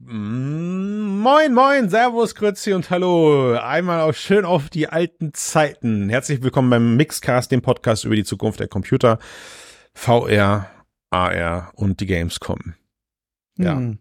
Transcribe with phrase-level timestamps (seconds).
[0.00, 3.54] Moin, moin, Servus, Grüezi und Hallo.
[3.54, 6.08] Einmal auch schön auf die alten Zeiten.
[6.08, 9.18] Herzlich willkommen beim Mixcast, dem Podcast über die Zukunft der Computer,
[9.94, 10.70] VR,
[11.10, 12.74] AR und die Gamescom.
[13.56, 13.74] Ja.
[13.74, 13.98] Hm.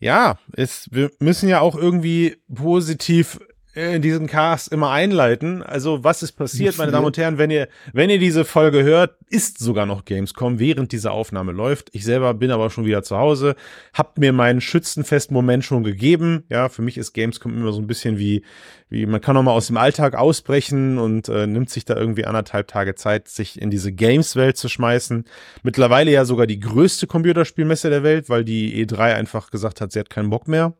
[0.00, 3.38] Ja, es, wir müssen ja auch irgendwie positiv
[3.74, 5.62] diesen Cast immer einleiten.
[5.62, 9.14] Also was ist passiert, meine Damen und Herren, wenn ihr, wenn ihr diese Folge hört,
[9.30, 11.90] ist sogar noch Gamescom, während diese Aufnahme läuft.
[11.92, 13.54] Ich selber bin aber schon wieder zu Hause,
[13.92, 16.44] hab mir meinen schützenfesten Moment schon gegeben.
[16.48, 18.42] Ja, für mich ist Gamescom immer so ein bisschen wie,
[18.88, 22.24] wie man kann noch mal aus dem Alltag ausbrechen und äh, nimmt sich da irgendwie
[22.24, 25.24] anderthalb Tage Zeit, sich in diese Games-Welt zu schmeißen.
[25.62, 30.00] Mittlerweile ja sogar die größte Computerspielmesse der Welt, weil die E3 einfach gesagt hat, sie
[30.00, 30.74] hat keinen Bock mehr.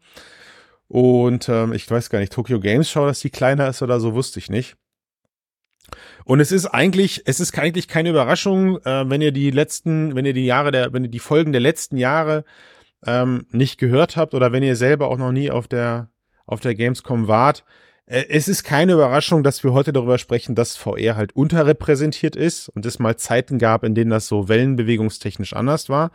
[0.88, 4.15] Und ähm, ich weiß gar nicht, Tokyo Games Show, dass die kleiner ist oder so,
[4.15, 4.77] wusste ich nicht.
[6.24, 10.27] Und es ist eigentlich, es ist eigentlich keine Überraschung, äh, wenn ihr die letzten, wenn
[10.27, 12.45] ihr die Jahre der, wenn ihr die Folgen der letzten Jahre
[13.06, 16.10] ähm, nicht gehört habt oder wenn ihr selber auch noch nie auf der
[16.46, 17.65] auf der Gamescom wart.
[18.07, 22.68] Äh, es ist keine Überraschung, dass wir heute darüber sprechen, dass VR halt unterrepräsentiert ist
[22.70, 26.10] und es mal Zeiten gab, in denen das so wellenbewegungstechnisch anders war.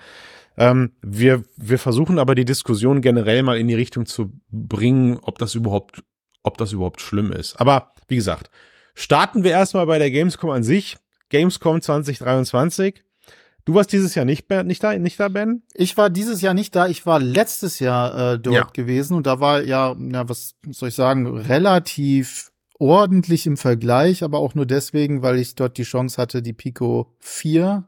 [0.57, 5.37] Ähm, wir, wir versuchen aber die Diskussion generell mal in die Richtung zu bringen, ob
[5.39, 6.03] das überhaupt,
[6.43, 7.59] ob das überhaupt schlimm ist.
[7.59, 8.49] Aber wie gesagt,
[8.93, 10.97] starten wir erstmal bei der Gamescom an sich.
[11.29, 13.03] Gamescom 2023.
[13.65, 15.63] Du warst dieses Jahr nicht, nicht da, nicht da, Ben?
[15.73, 16.87] Ich war dieses Jahr nicht da.
[16.87, 18.69] Ich war letztes Jahr äh, dort ja.
[18.73, 24.39] gewesen und da war ja, ja, was soll ich sagen, relativ ordentlich im Vergleich, aber
[24.39, 27.87] auch nur deswegen, weil ich dort die Chance hatte, die Pico 4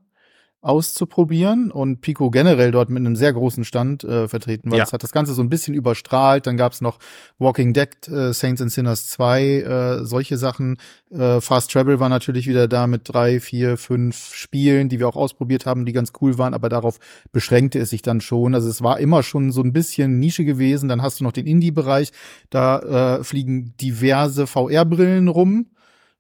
[0.65, 4.79] auszuprobieren und Pico generell dort mit einem sehr großen Stand äh, vertreten war.
[4.79, 4.83] Ja.
[4.83, 6.47] Das hat das Ganze so ein bisschen überstrahlt.
[6.47, 6.97] Dann gab's noch
[7.37, 10.77] Walking Dead, äh, Saints and Sinners 2, äh, solche Sachen.
[11.11, 15.15] Äh, Fast Travel war natürlich wieder da mit drei, vier, fünf Spielen, die wir auch
[15.15, 16.97] ausprobiert haben, die ganz cool waren, aber darauf
[17.31, 18.55] beschränkte es sich dann schon.
[18.55, 20.89] Also es war immer schon so ein bisschen Nische gewesen.
[20.89, 22.11] Dann hast du noch den Indie-Bereich,
[22.49, 25.67] da äh, fliegen diverse VR-Brillen rum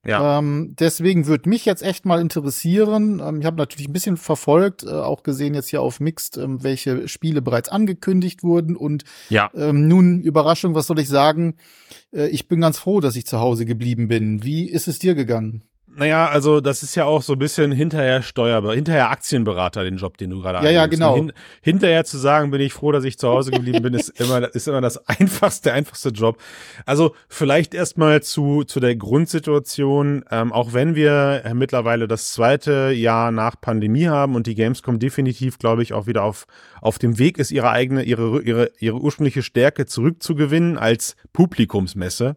[0.05, 0.37] ja.
[0.37, 3.21] Ähm, deswegen würde mich jetzt echt mal interessieren.
[3.25, 6.63] Ähm, ich habe natürlich ein bisschen verfolgt, äh, auch gesehen jetzt hier auf Mixed, ähm,
[6.63, 8.75] welche Spiele bereits angekündigt wurden.
[8.75, 9.49] Und ja.
[9.55, 11.55] ähm, nun, Überraschung, was soll ich sagen?
[12.13, 14.43] Äh, ich bin ganz froh, dass ich zu Hause geblieben bin.
[14.43, 15.63] Wie ist es dir gegangen?
[15.97, 20.17] Naja, also das ist ja auch so ein bisschen hinterher Steuerber, hinterher Aktienberater, den Job,
[20.17, 21.15] den du gerade Ja, ja, genau.
[21.15, 24.53] Hin, hinterher zu sagen, bin ich froh, dass ich zu Hause geblieben bin, ist immer,
[24.53, 26.37] ist immer das einfachste, einfachste Job.
[26.85, 33.31] Also vielleicht erstmal zu, zu der Grundsituation, ähm, auch wenn wir mittlerweile das zweite Jahr
[33.31, 36.45] nach Pandemie haben und die Gamescom definitiv, glaube ich, auch wieder auf,
[36.81, 42.35] auf dem Weg ist, ihre eigene, ihre, ihre, ihre ursprüngliche Stärke zurückzugewinnen als Publikumsmesse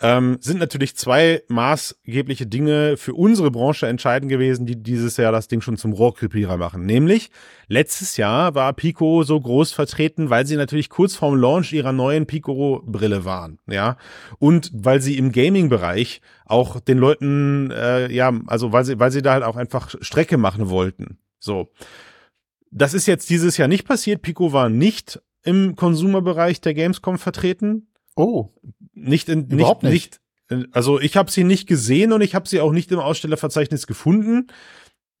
[0.00, 5.48] ähm, sind natürlich zwei maßgebliche Dinge für unsere Branche entscheidend gewesen, die dieses Jahr das
[5.48, 6.86] Ding schon zum Rohrkrepierer machen.
[6.86, 7.30] Nämlich,
[7.68, 12.26] letztes Jahr war Pico so groß vertreten, weil sie natürlich kurz vorm Launch ihrer neuen
[12.26, 13.96] Pico-Brille waren, ja.
[14.38, 19.22] Und weil sie im Gaming-Bereich auch den Leuten, äh, ja, also weil sie, weil sie
[19.22, 21.18] da halt auch einfach Strecke machen wollten.
[21.38, 21.70] So.
[22.70, 24.22] Das ist jetzt dieses Jahr nicht passiert.
[24.22, 27.88] Pico war nicht im Consumer-Bereich der Gamescom vertreten.
[28.14, 28.50] Oh.
[28.94, 30.68] Nicht in, Überhaupt nicht, nicht.
[30.72, 34.48] Also ich habe sie nicht gesehen und ich habe sie auch nicht im Ausstellerverzeichnis gefunden.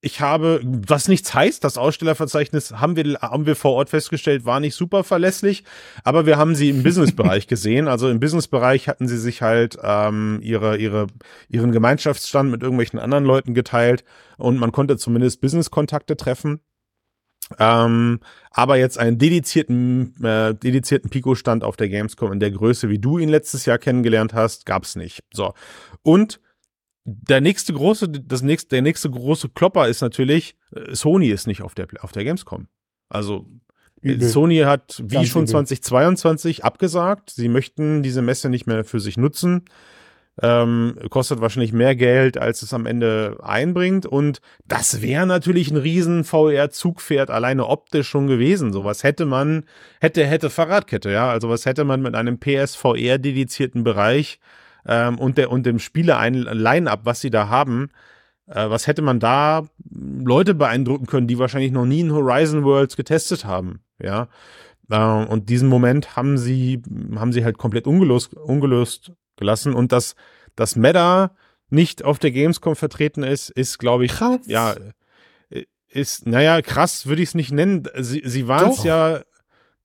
[0.04, 4.58] Ich habe, was nichts heißt, das Ausstellerverzeichnis haben wir, haben wir vor Ort festgestellt, war
[4.58, 5.62] nicht super verlässlich,
[6.02, 7.86] aber wir haben sie im Businessbereich gesehen.
[7.86, 11.06] Also im Businessbereich hatten sie sich halt ähm, ihre, ihre,
[11.48, 14.02] ihren Gemeinschaftsstand mit irgendwelchen anderen Leuten geteilt
[14.38, 16.60] und man konnte zumindest Businesskontakte treffen.
[17.58, 18.20] Ähm,
[18.50, 23.18] aber jetzt einen dedizierten, äh, dedizierten Pico-Stand auf der Gamescom in der Größe, wie du
[23.18, 25.22] ihn letztes Jahr kennengelernt hast, gab's nicht.
[25.32, 25.54] So.
[26.02, 26.40] Und
[27.04, 31.62] der nächste große, das nächste, der nächste große Klopper ist natürlich, äh, Sony ist nicht
[31.62, 32.68] auf der, auf der Gamescom.
[33.08, 33.46] Also,
[34.00, 34.28] Übel.
[34.28, 35.52] Sony hat wie Ganz schon übel.
[35.52, 37.30] 2022 abgesagt.
[37.30, 39.64] Sie möchten diese Messe nicht mehr für sich nutzen
[40.40, 44.06] ähm, kostet wahrscheinlich mehr Geld, als es am Ende einbringt.
[44.06, 48.72] Und das wäre natürlich ein riesen VR-Zugpferd alleine optisch schon gewesen.
[48.72, 49.64] Sowas hätte man,
[50.00, 51.30] hätte, hätte Fahrradkette, ja.
[51.30, 54.38] Also was hätte man mit einem PSVR-dedizierten Bereich
[54.86, 57.90] ähm, und, der, und dem Spiele-Line-Up, was sie da haben,
[58.46, 62.96] äh, was hätte man da Leute beeindrucken können, die wahrscheinlich noch nie in Horizon Worlds
[62.96, 64.28] getestet haben, ja.
[64.90, 66.82] Äh, und diesen Moment haben sie,
[67.16, 69.12] haben sie halt komplett ungelöst, ungelöst
[69.42, 69.74] gelassen.
[69.74, 70.14] Und dass,
[70.56, 71.34] dass Meta
[71.68, 74.40] nicht auf der Gamescom vertreten ist, ist, glaube ich, krass.
[74.46, 74.74] ja,
[75.88, 77.86] ist, naja, krass würde ich es nicht nennen.
[77.98, 79.22] Sie, sie waren es ja,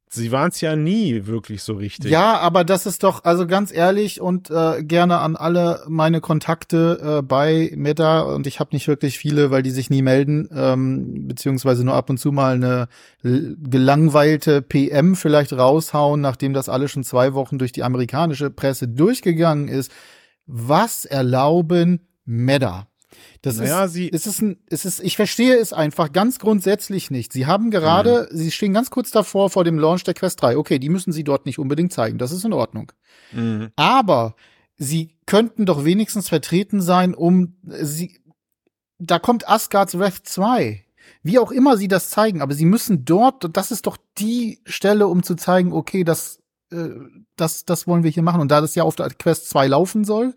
[0.10, 2.12] sie waren es ja nie wirklich so richtig.
[2.12, 7.20] Ja, aber das ist doch, also ganz ehrlich und äh, gerne an alle meine Kontakte
[7.20, 11.28] äh, bei Meta und ich habe nicht wirklich viele, weil die sich nie melden, ähm,
[11.28, 12.88] beziehungsweise nur ab und zu mal eine
[13.24, 19.68] gelangweilte PM vielleicht raushauen, nachdem das alles schon zwei Wochen durch die amerikanische Presse durchgegangen
[19.68, 19.92] ist.
[20.46, 22.88] Was erlauben Meta?
[23.42, 27.12] Das naja, ist, sie es ist ein, es ist, ich verstehe es einfach ganz grundsätzlich
[27.12, 27.34] nicht.
[27.34, 28.38] Sie haben gerade, mhm.
[28.38, 30.58] sie stehen ganz kurz davor vor dem Launch der Quest 3.
[30.58, 32.18] Okay, die müssen sie dort nicht unbedingt zeigen.
[32.18, 32.92] Das ist in Ordnung.
[33.32, 33.70] Mhm.
[33.76, 34.36] Aber
[34.78, 38.20] sie könnten doch wenigstens vertreten sein, um sie,
[39.00, 40.84] da kommt Asgard's Wrath 2.
[41.24, 45.08] Wie auch immer sie das zeigen, aber sie müssen dort, das ist doch die Stelle,
[45.08, 46.40] um zu zeigen, okay, das,
[46.72, 46.90] äh,
[47.36, 48.42] das, das wollen wir hier machen.
[48.42, 50.34] Und da das ja auf der Quest 2 laufen soll,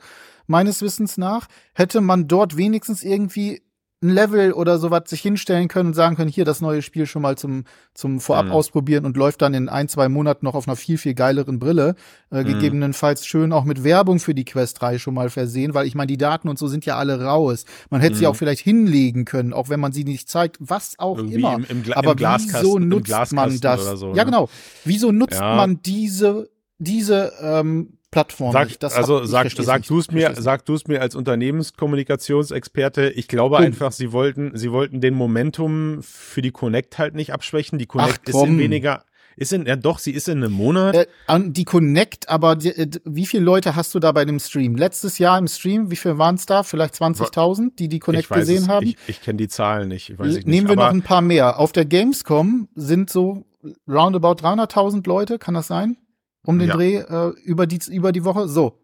[0.50, 3.62] meines Wissens nach, hätte man dort wenigstens irgendwie
[4.02, 7.20] ein Level oder sowas sich hinstellen können und sagen können, hier das neue Spiel schon
[7.20, 8.52] mal zum, zum Vorab mhm.
[8.52, 11.96] ausprobieren und läuft dann in ein, zwei Monaten noch auf einer viel, viel geileren Brille.
[12.30, 12.46] Äh, mhm.
[12.46, 16.06] Gegebenenfalls schön auch mit Werbung für die Quest 3 schon mal versehen, weil ich meine,
[16.06, 17.66] die Daten und so sind ja alle raus.
[17.90, 18.18] Man hätte mhm.
[18.18, 21.56] sie auch vielleicht hinlegen können, auch wenn man sie nicht zeigt, was auch Irgendwie immer.
[21.56, 24.00] Im, im, Aber wieso nutzt man das?
[24.00, 24.24] So, ja, ne?
[24.24, 24.48] genau.
[24.86, 25.56] Wieso nutzt ja.
[25.56, 26.48] man diese,
[26.78, 28.52] diese ähm, Plattform.
[28.52, 33.10] Sag, das also sag, sag du es mir, sag du es mir als Unternehmenskommunikationsexperte.
[33.10, 33.66] Ich glaube Boom.
[33.66, 37.78] einfach, sie wollten, sie wollten den Momentum für die Connect halt nicht abschwächen.
[37.78, 39.04] Die Connect Ach, ist in weniger,
[39.36, 40.94] ist in, ja doch, sie ist in einem Monat.
[40.94, 41.06] Äh,
[41.46, 44.74] die Connect, aber die, äh, wie viele Leute hast du da bei dem Stream?
[44.74, 46.64] Letztes Jahr im Stream, wie viel waren es da?
[46.64, 48.86] Vielleicht 20.000, die die Connect gesehen es, haben?
[48.86, 50.48] Ich, ich kenne die Zahlen nicht, ich weiß nicht.
[50.48, 51.60] Nehmen wir noch ein paar mehr.
[51.60, 53.44] Auf der Gamescom sind so
[53.88, 55.96] roundabout 300.000 Leute, kann das sein?
[56.44, 56.74] Um den ja.
[56.74, 58.48] Dreh äh, über, die, über die Woche.
[58.48, 58.80] So.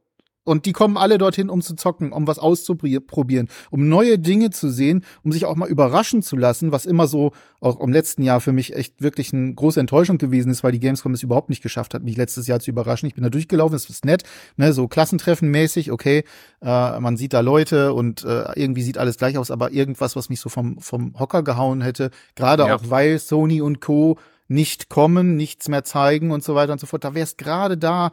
[0.46, 4.70] Und die kommen alle dorthin, um zu zocken, um was auszuprobieren, um neue Dinge zu
[4.70, 8.40] sehen, um sich auch mal überraschen zu lassen, was immer so auch im letzten Jahr
[8.40, 11.64] für mich echt wirklich eine große Enttäuschung gewesen ist, weil die Gamescom es überhaupt nicht
[11.64, 13.08] geschafft hat, mich letztes Jahr zu überraschen.
[13.08, 14.22] Ich bin da durchgelaufen, es ist nett,
[14.56, 16.22] ne, so Klassentreffen mäßig, okay,
[16.62, 20.28] äh, man sieht da Leute und äh, irgendwie sieht alles gleich aus, aber irgendwas, was
[20.28, 22.76] mich so vom, vom Hocker gehauen hätte, gerade ja.
[22.76, 24.16] auch weil Sony und Co
[24.48, 27.04] nicht kommen, nichts mehr zeigen und so weiter und so fort.
[27.04, 28.12] Da wäre es gerade da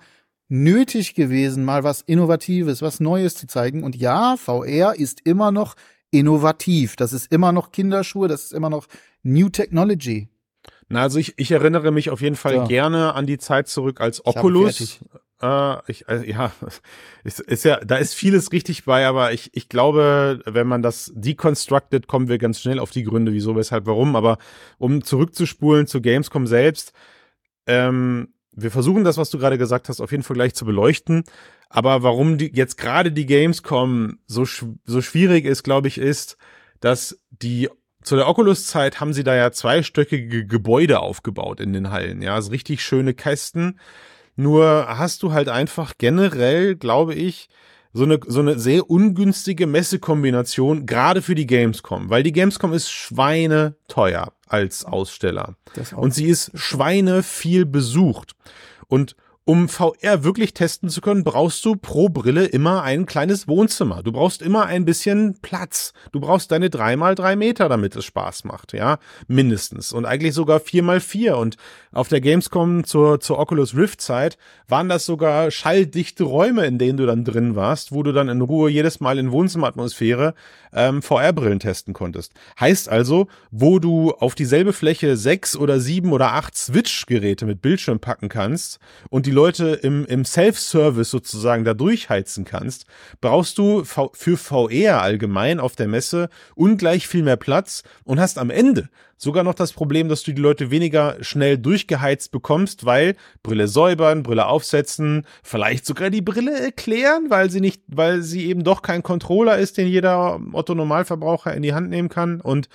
[0.50, 3.84] nötig gewesen, mal was Innovatives, was Neues zu zeigen.
[3.84, 5.76] Und ja, VR ist immer noch
[6.12, 6.96] innovativ.
[6.96, 8.88] Das ist immer noch Kinderschuhe, das ist immer noch
[9.24, 10.30] New Technology.
[10.90, 12.66] Na, also ich, ich erinnere mich auf jeden Fall ja.
[12.68, 15.00] gerne an die Zeit zurück, als Oculus
[15.44, 16.52] äh, ich, äh, ja,
[17.24, 21.12] ist, ist ja, da ist vieles richtig bei, aber ich, ich glaube, wenn man das
[21.16, 24.16] deconstructed, kommen wir ganz schnell auf die Gründe, wieso, weshalb, warum.
[24.16, 24.38] Aber
[24.78, 26.94] um zurückzuspulen zu Gamescom selbst,
[27.68, 31.24] ähm, wir versuchen das, was du gerade gesagt hast, auf jeden Fall gleich zu beleuchten.
[31.70, 34.46] Aber warum die, jetzt gerade die Gamescom so,
[34.86, 36.38] so schwierig ist, glaube ich, ist,
[36.80, 37.70] dass die
[38.04, 42.52] zu der Oculus-Zeit haben sie da ja zweistöckige Gebäude aufgebaut in den Hallen, ja, also
[42.52, 43.80] richtig schöne Kästen
[44.36, 47.50] nur hast du halt einfach generell, glaube ich,
[47.94, 52.92] so eine, so eine sehr ungünstige Messekombination, gerade für die Gamescom, weil die Gamescom ist
[52.92, 55.56] schweine teuer als Aussteller.
[56.02, 58.36] Und sie ist schweine viel besucht.
[58.88, 64.02] Und um VR wirklich testen zu können, brauchst du pro Brille immer ein kleines Wohnzimmer.
[64.02, 65.92] Du brauchst immer ein bisschen Platz.
[66.14, 69.92] Du brauchst deine drei mal drei Meter, damit es Spaß macht, ja, mindestens.
[69.92, 71.38] Und eigentlich sogar vier mal vier.
[71.38, 71.58] Und
[71.92, 74.38] auf der Gamescom zur, zur Oculus Rift Zeit
[74.70, 78.42] waren das sogar schalldichte Räume, in denen du dann drin warst, wo du dann in
[78.42, 80.36] Ruhe jedes Mal in Wohnzimmeratmosphäre
[80.76, 82.34] ähm, VR-Brillen testen konntest.
[82.60, 88.00] Heißt also, wo du auf dieselbe Fläche sechs oder sieben oder acht Switch-Geräte mit Bildschirm
[88.00, 88.80] packen kannst
[89.10, 92.86] und die Leute im, im Self-Service sozusagen da durchheizen kannst,
[93.22, 98.50] brauchst du für VR allgemein auf der Messe ungleich viel mehr Platz und hast am
[98.50, 98.90] Ende
[99.24, 104.24] sogar noch das Problem, dass du die Leute weniger schnell durchgeheizt bekommst, weil Brille säubern,
[104.24, 109.02] Brille aufsetzen, vielleicht sogar die Brille erklären, weil sie nicht, weil sie eben doch kein
[109.02, 112.42] Controller ist, den jeder Otto Normalverbraucher in die Hand nehmen kann.
[112.42, 112.70] Und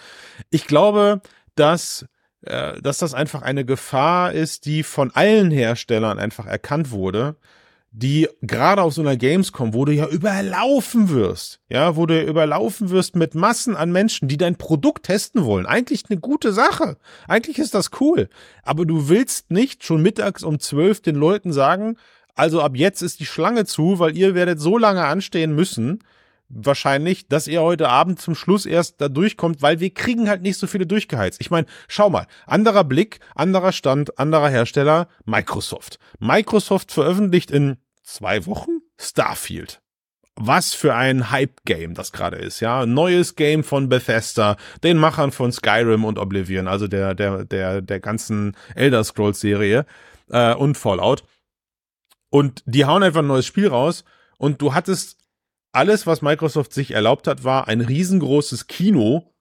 [0.50, 1.20] ich glaube,
[1.54, 2.06] dass
[2.42, 7.36] äh, dass das einfach eine Gefahr ist, die von allen Herstellern einfach erkannt wurde,
[7.90, 12.90] die gerade auf so einer Gamescom, wo du ja überlaufen wirst, ja, wo du überlaufen
[12.90, 15.66] wirst mit Massen an Menschen, die dein Produkt testen wollen.
[15.66, 16.98] Eigentlich eine gute Sache.
[17.26, 18.28] Eigentlich ist das cool.
[18.62, 21.96] Aber du willst nicht schon mittags um zwölf den Leuten sagen,
[22.34, 26.04] also ab jetzt ist die Schlange zu, weil ihr werdet so lange anstehen müssen,
[26.48, 30.58] wahrscheinlich, dass ihr heute Abend zum Schluss erst da durchkommt, weil wir kriegen halt nicht
[30.58, 31.40] so viele durchgeheizt.
[31.40, 35.98] Ich meine, schau mal, anderer Blick, anderer Stand, anderer Hersteller, Microsoft.
[36.18, 39.80] Microsoft veröffentlicht in zwei Wochen Starfield.
[40.40, 42.86] was für ein Hype-Game das gerade ist, ja.
[42.86, 48.00] Neues Game von Bethesda, den Machern von Skyrim und Oblivion, also der, der, der, der
[48.00, 49.84] ganzen Elder Scrolls-Serie
[50.30, 51.24] äh, und Fallout.
[52.30, 54.04] Und die hauen einfach ein neues Spiel raus
[54.38, 55.18] und du hattest
[55.72, 59.32] alles, was Microsoft sich erlaubt hat, war ein riesengroßes Kino,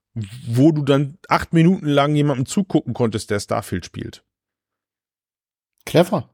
[0.47, 4.23] wo du dann acht Minuten lang jemandem zugucken konntest, der Starfield spielt.
[5.85, 6.29] Clever.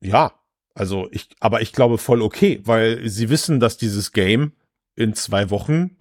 [0.00, 0.32] Ja,
[0.74, 4.52] also ich, aber ich glaube voll okay, weil sie wissen, dass dieses Game
[4.96, 5.96] in zwei Wochen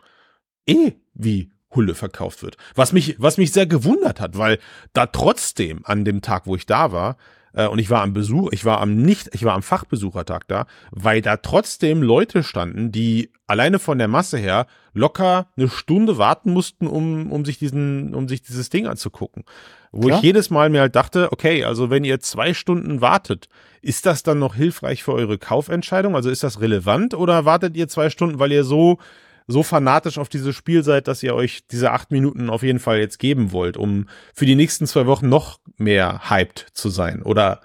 [0.68, 2.58] eh wie Hulle verkauft wird.
[2.76, 4.60] Was mich, was mich sehr gewundert hat, weil
[4.94, 7.18] da trotzdem an dem Tag, wo ich da war,
[7.54, 10.66] äh, und ich war am Besuch, ich war am nicht, ich war am Fachbesuchertag da,
[10.92, 16.52] weil da trotzdem Leute standen, die alleine von der Masse her locker eine Stunde warten
[16.52, 19.44] mussten, um, um sich diesen, um sich dieses Ding anzugucken.
[19.92, 20.18] Wo Klar.
[20.18, 23.48] ich jedes Mal mir halt dachte, okay, also wenn ihr zwei Stunden wartet,
[23.82, 26.16] ist das dann noch hilfreich für eure Kaufentscheidung?
[26.16, 28.98] Also ist das relevant oder wartet ihr zwei Stunden, weil ihr so
[29.48, 33.00] so fanatisch auf dieses Spiel seid, dass ihr euch diese acht Minuten auf jeden Fall
[33.00, 37.22] jetzt geben wollt, um für die nächsten zwei Wochen noch mehr hyped zu sein?
[37.24, 37.62] Oder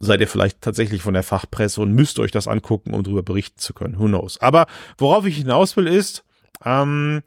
[0.00, 3.58] seid ihr vielleicht tatsächlich von der Fachpresse und müsst euch das angucken, um darüber berichten
[3.58, 3.98] zu können?
[3.98, 4.40] Who knows?
[4.40, 4.66] Aber
[4.98, 6.24] worauf ich hinaus will, ist,
[6.64, 7.22] ähm,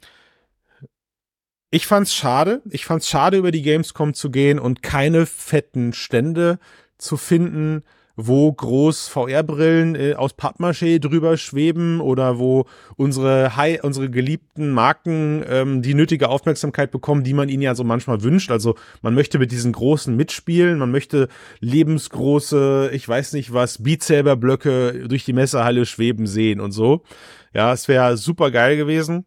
[1.70, 2.62] ich fand's schade.
[2.70, 6.58] Ich fand's schade, über die Gamescom zu gehen und keine fetten Stände
[6.96, 7.82] zu finden,
[8.20, 15.44] wo groß VR-Brillen äh, aus Pappmaché drüber schweben oder wo unsere High, unsere geliebten Marken
[15.48, 18.50] ähm, die nötige Aufmerksamkeit bekommen, die man ihnen ja so manchmal wünscht.
[18.50, 21.28] Also man möchte mit diesen großen mitspielen, man möchte
[21.60, 27.04] lebensgroße, ich weiß nicht was, Beat Saber Blöcke durch die Messerhalle schweben sehen und so.
[27.54, 29.26] Ja, es wäre super geil gewesen.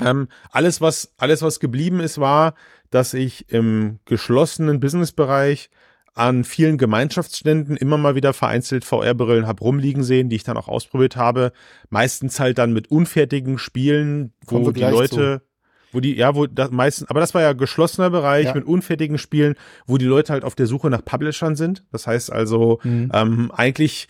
[0.00, 2.54] Ähm, alles was alles was geblieben ist, war,
[2.90, 5.70] dass ich im geschlossenen Businessbereich
[6.14, 10.68] an vielen Gemeinschaftsständen immer mal wieder vereinzelt VR-Brillen habe rumliegen sehen, die ich dann auch
[10.68, 11.52] ausprobiert habe.
[11.90, 15.47] Meistens halt dann mit unfertigen Spielen, wo die Leute, zu
[15.92, 18.54] wo die, ja, wo das meistens, aber das war ja geschlossener Bereich ja.
[18.54, 19.54] mit unfertigen Spielen,
[19.86, 21.84] wo die Leute halt auf der Suche nach Publishern sind.
[21.92, 23.10] Das heißt also, mhm.
[23.14, 24.08] ähm, eigentlich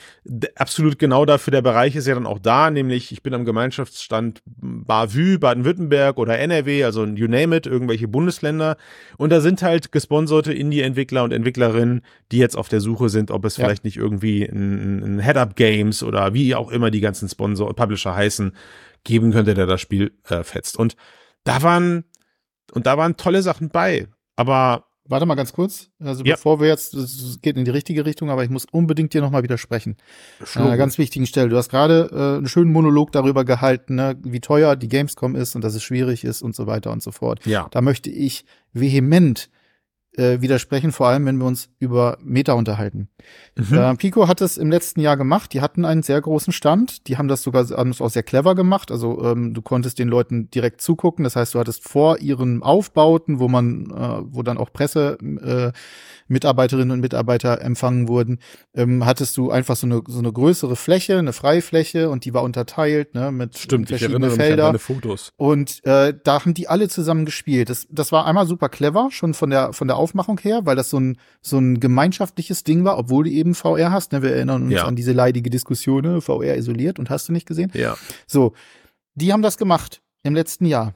[0.57, 4.43] absolut genau dafür der Bereich ist ja dann auch da, nämlich ich bin am Gemeinschaftsstand
[4.47, 8.77] Bavü, Baden-Württemberg oder NRW, also you name it, irgendwelche Bundesländer.
[9.17, 13.45] Und da sind halt gesponserte Indie-Entwickler und Entwicklerinnen, die jetzt auf der Suche sind, ob
[13.45, 13.65] es ja.
[13.65, 18.53] vielleicht nicht irgendwie ein, ein Head-Up-Games oder wie auch immer die ganzen Sponsor, Publisher heißen,
[19.05, 20.77] geben könnte, der das Spiel äh, fetzt.
[20.77, 20.97] Und
[21.45, 22.05] da waren,
[22.73, 24.09] und da waren tolle Sachen bei.
[24.37, 25.89] Aber Warte mal ganz kurz.
[26.01, 26.35] Also ja.
[26.35, 29.43] bevor wir jetzt, es geht in die richtige Richtung, aber ich muss unbedingt dir nochmal
[29.43, 29.97] widersprechen.
[30.55, 31.49] An einer ganz wichtigen Stelle.
[31.49, 35.57] Du hast gerade äh, einen schönen Monolog darüber gehalten, ne, wie teuer die Gamescom ist
[35.57, 37.45] und dass es schwierig ist und so weiter und so fort.
[37.47, 37.69] Ja.
[37.71, 39.49] Da möchte ich vehement
[40.19, 43.09] äh, widersprechen, vor allem wenn wir uns über Meta unterhalten.
[43.57, 43.79] Mhm.
[43.79, 45.53] Äh, Pico hat es im letzten Jahr gemacht.
[45.53, 47.07] Die hatten einen sehr großen Stand.
[47.09, 48.91] Die haben das sogar haben das auch sehr clever gemacht.
[48.91, 51.25] Also ähm, du konntest den Leuten direkt zugucken.
[51.25, 55.73] Das heißt, du hattest vor ihren Aufbauten, wo man, äh, wo dann auch Presse äh,
[56.29, 58.39] Mitarbeiterinnen und Mitarbeiter empfangen wurden,
[58.75, 62.43] ähm, hattest du einfach so eine, so eine größere Fläche, eine Freifläche und die war
[62.43, 64.79] unterteilt ne, mit Stimmt, verschiedenen Felder.
[64.79, 65.33] Fotos.
[65.37, 67.71] Und äh, da haben die alle zusammen gespielt.
[67.71, 70.91] Das, das war einmal super clever, schon von der, von der Aufmachung her, weil das
[70.91, 74.13] so ein, so ein gemeinschaftliches Ding war, obwohl du eben VR hast.
[74.13, 74.23] Ne?
[74.23, 74.85] Wir erinnern uns ja.
[74.85, 76.21] an diese leidige Diskussion, ne?
[76.21, 77.71] VR isoliert und hast du nicht gesehen?
[77.75, 77.97] Ja.
[78.27, 78.55] So,
[79.15, 80.95] die haben das gemacht im letzten Jahr.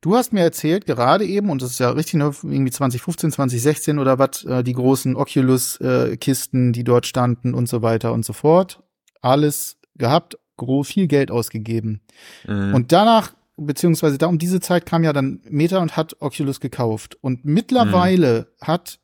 [0.00, 3.98] Du hast mir erzählt, gerade eben, und das ist ja richtig, ne, irgendwie 2015, 2016
[3.98, 8.34] oder was, äh, die großen Oculus-Kisten, äh, die dort standen und so weiter und so
[8.34, 8.82] fort.
[9.22, 10.36] Alles gehabt,
[10.84, 12.02] viel Geld ausgegeben.
[12.46, 12.74] Mhm.
[12.74, 17.16] Und danach, beziehungsweise da um diese Zeit kam ja dann Meta und hat Oculus gekauft.
[17.20, 18.66] Und mittlerweile mhm.
[18.66, 18.98] hat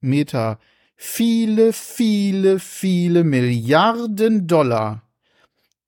[0.00, 0.58] Meta
[0.96, 5.02] viele, viele, viele Milliarden Dollar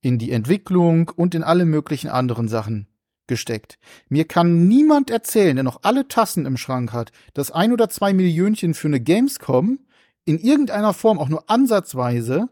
[0.01, 2.89] in die Entwicklung und in alle möglichen anderen Sachen
[3.27, 3.79] gesteckt.
[4.09, 8.13] Mir kann niemand erzählen, der noch alle Tassen im Schrank hat, dass ein oder zwei
[8.13, 9.79] Millionchen für eine Gamescom
[10.25, 12.49] in irgendeiner Form auch nur ansatzweise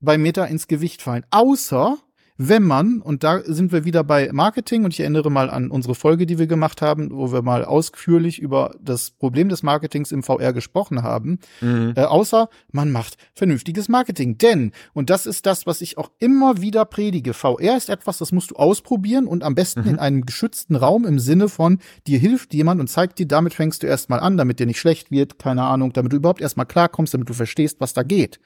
[0.00, 1.26] bei Meta ins Gewicht fallen.
[1.30, 1.98] Außer
[2.38, 5.94] wenn man, und da sind wir wieder bei Marketing, und ich erinnere mal an unsere
[5.94, 10.22] Folge, die wir gemacht haben, wo wir mal ausführlich über das Problem des Marketings im
[10.22, 11.94] VR gesprochen haben, mhm.
[11.96, 14.38] äh, außer man macht vernünftiges Marketing.
[14.38, 18.32] Denn, und das ist das, was ich auch immer wieder predige, VR ist etwas, das
[18.32, 19.88] musst du ausprobieren und am besten mhm.
[19.88, 23.82] in einem geschützten Raum im Sinne von, dir hilft jemand und zeigt dir, damit fängst
[23.82, 27.14] du erstmal an, damit dir nicht schlecht wird, keine Ahnung, damit du überhaupt erstmal klarkommst,
[27.14, 28.40] damit du verstehst, was da geht.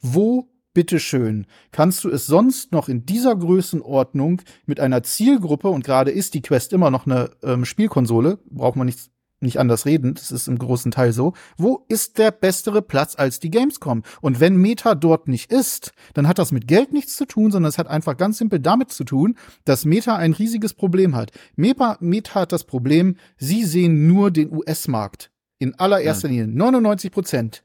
[0.00, 6.12] Wo bitteschön, kannst du es sonst noch in dieser Größenordnung mit einer Zielgruppe, und gerade
[6.12, 10.30] ist die Quest immer noch eine ähm, Spielkonsole, braucht man nicht nicht anders reden, das
[10.30, 14.02] ist im großen Teil so, wo ist der bessere Platz als die Gamescom?
[14.20, 17.70] Und wenn Meta dort nicht ist, dann hat das mit Geld nichts zu tun, sondern
[17.70, 21.30] es hat einfach ganz simpel damit zu tun, dass Meta ein riesiges Problem hat.
[21.56, 25.30] Meta, Meta hat das Problem, sie sehen nur den US-Markt.
[25.58, 26.42] In allererster ja.
[26.42, 26.56] Linie.
[26.56, 27.64] 99 Prozent.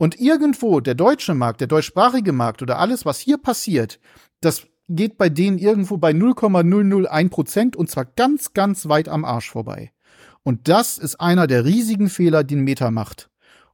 [0.00, 4.00] Und irgendwo der deutsche Markt, der deutschsprachige Markt oder alles, was hier passiert,
[4.40, 9.50] das geht bei denen irgendwo bei 0,001 Prozent und zwar ganz, ganz weit am Arsch
[9.50, 9.92] vorbei.
[10.42, 13.29] Und das ist einer der riesigen Fehler, den Meta macht.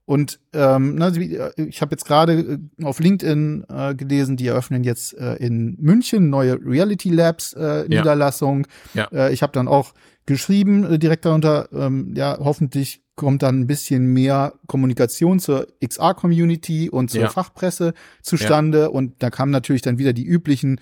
[0.07, 4.85] Und ähm, na, äh, ich habe jetzt gerade äh, auf LinkedIn äh, gelesen, die eröffnen
[4.85, 8.67] jetzt äh, in München neue Reality Labs äh, Niederlassung.
[8.95, 9.09] Ja.
[9.13, 9.95] Äh, ich habe dann auch
[10.25, 16.89] geschrieben äh, direkt darunter, ähm, ja hoffentlich kommt dann ein bisschen mehr Kommunikation zur XR-Community
[16.91, 17.29] und zur ja.
[17.29, 18.91] Fachpresse zustande.
[18.91, 20.81] Und da kamen natürlich dann wieder die üblichen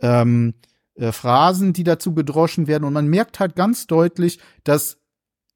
[0.00, 0.54] ähm,
[0.94, 2.84] äh, Phrasen, die dazu gedroschen werden.
[2.84, 4.98] Und man merkt halt ganz deutlich, dass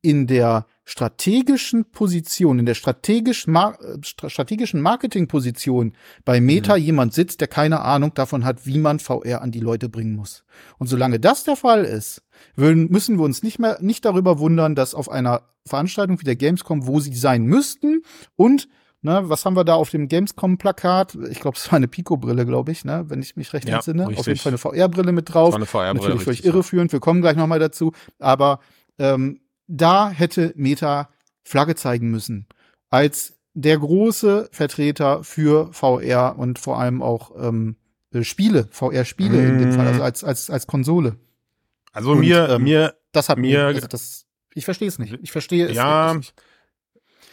[0.03, 5.93] in der strategischen Position, in der strategisch Mar strategischen Marketingposition
[6.25, 6.83] bei Meta mhm.
[6.83, 10.45] jemand sitzt, der keine Ahnung davon hat, wie man VR an die Leute bringen muss.
[10.79, 12.23] Und solange das der Fall ist,
[12.57, 16.87] müssen wir uns nicht mehr nicht darüber wundern, dass auf einer Veranstaltung wie der Gamescom,
[16.87, 18.03] wo sie sein müssten
[18.37, 18.69] und
[19.01, 21.17] Ne, was haben wir da auf dem Gamescom-Plakat?
[21.31, 24.09] Ich glaube, es war eine Pico-Brille, glaube ich, ne, wenn ich mich recht ja, entsinne.
[24.09, 24.19] Richtig.
[24.19, 25.55] Auf jeden Fall eine VR-Brille mit drauf.
[25.55, 25.95] Eine VR-Brille.
[25.95, 26.91] Natürlich völlig irreführend.
[26.91, 27.93] Wir kommen gleich nochmal dazu.
[28.19, 28.59] Aber
[28.99, 31.11] ähm, da hätte Meta
[31.45, 32.47] Flagge zeigen müssen.
[32.91, 37.77] Als der große Vertreter für VR und vor allem auch ähm,
[38.13, 39.49] äh, Spiele, VR-Spiele mm.
[39.49, 40.05] in dem Fall, also mhm.
[40.05, 41.17] als, als, als Konsole.
[41.93, 45.19] Also und, mir, ähm, mir, das hat mir, also das, ich verstehe es nicht.
[45.23, 46.15] Ich verstehe es ja.
[46.15, 46.35] nicht.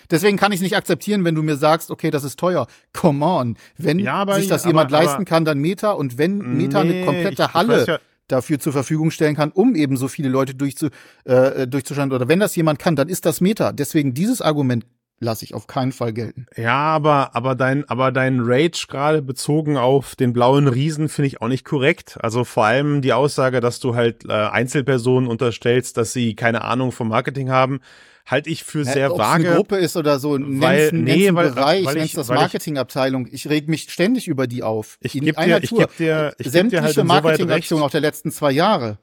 [0.09, 2.67] Deswegen kann ich es nicht akzeptieren, wenn du mir sagst, okay, das ist teuer.
[2.93, 3.57] Come on.
[3.77, 5.91] Wenn ja, sich das jemand aber, leisten kann, dann Meta.
[5.91, 9.51] Und wenn Meta nee, eine komplette ich, Halle ich ja, dafür zur Verfügung stellen kann,
[9.51, 10.89] um eben so viele Leute durchzu,
[11.25, 12.11] äh, durchzuschauen.
[12.11, 13.71] Oder wenn das jemand kann, dann ist das Meta.
[13.71, 14.85] Deswegen dieses Argument
[15.19, 16.45] lasse ich auf keinen Fall gelten.
[16.57, 21.41] Ja, aber aber dein aber dein Rage gerade bezogen auf den blauen Riesen finde ich
[21.41, 22.17] auch nicht korrekt.
[22.21, 26.91] Also vor allem die Aussage, dass du halt äh, Einzelpersonen unterstellst, dass sie keine Ahnung
[26.91, 27.79] vom Marketing haben
[28.25, 29.47] halte ich für sehr ja, vage.
[29.47, 33.27] eine Gruppe ist oder so, weil, nee, weil, Bereich, weil ich, das Marketingabteilung.
[33.27, 34.97] Ich, ich reg mich ständig über die auf.
[35.01, 38.51] Ich gebe dir, ich geb dir, ich geb dir halt Marketingaktionen auch der letzten zwei
[38.51, 38.97] Jahre.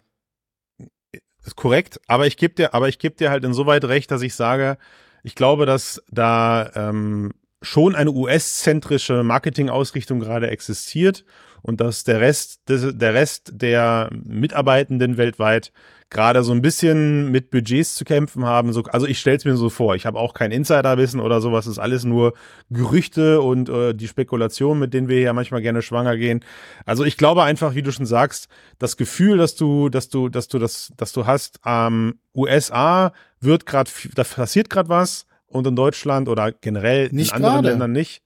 [1.45, 4.35] ist korrekt, aber ich gebe dir, aber ich gebe dir halt insoweit recht, dass ich
[4.35, 4.77] sage,
[5.23, 11.25] ich glaube, dass da ähm, schon eine US-zentrische Marketingausrichtung gerade existiert
[11.63, 15.73] und dass der Rest, der Rest der Mitarbeitenden weltweit
[16.13, 18.73] gerade so ein bisschen mit Budgets zu kämpfen haben.
[18.73, 19.95] So, also ich stelle es mir so vor.
[19.95, 21.65] Ich habe auch kein Insiderwissen oder sowas.
[21.65, 22.35] Es ist alles nur
[22.69, 26.45] Gerüchte und äh, die Spekulation, mit denen wir ja manchmal gerne schwanger gehen.
[26.85, 28.49] Also ich glaube einfach, wie du schon sagst,
[28.79, 33.65] das Gefühl, dass du, dass du, dass du das, dass du hast, ähm, USA wird
[33.65, 37.69] gerade, da passiert gerade was und in Deutschland oder generell nicht in anderen grade.
[37.71, 38.23] Ländern nicht.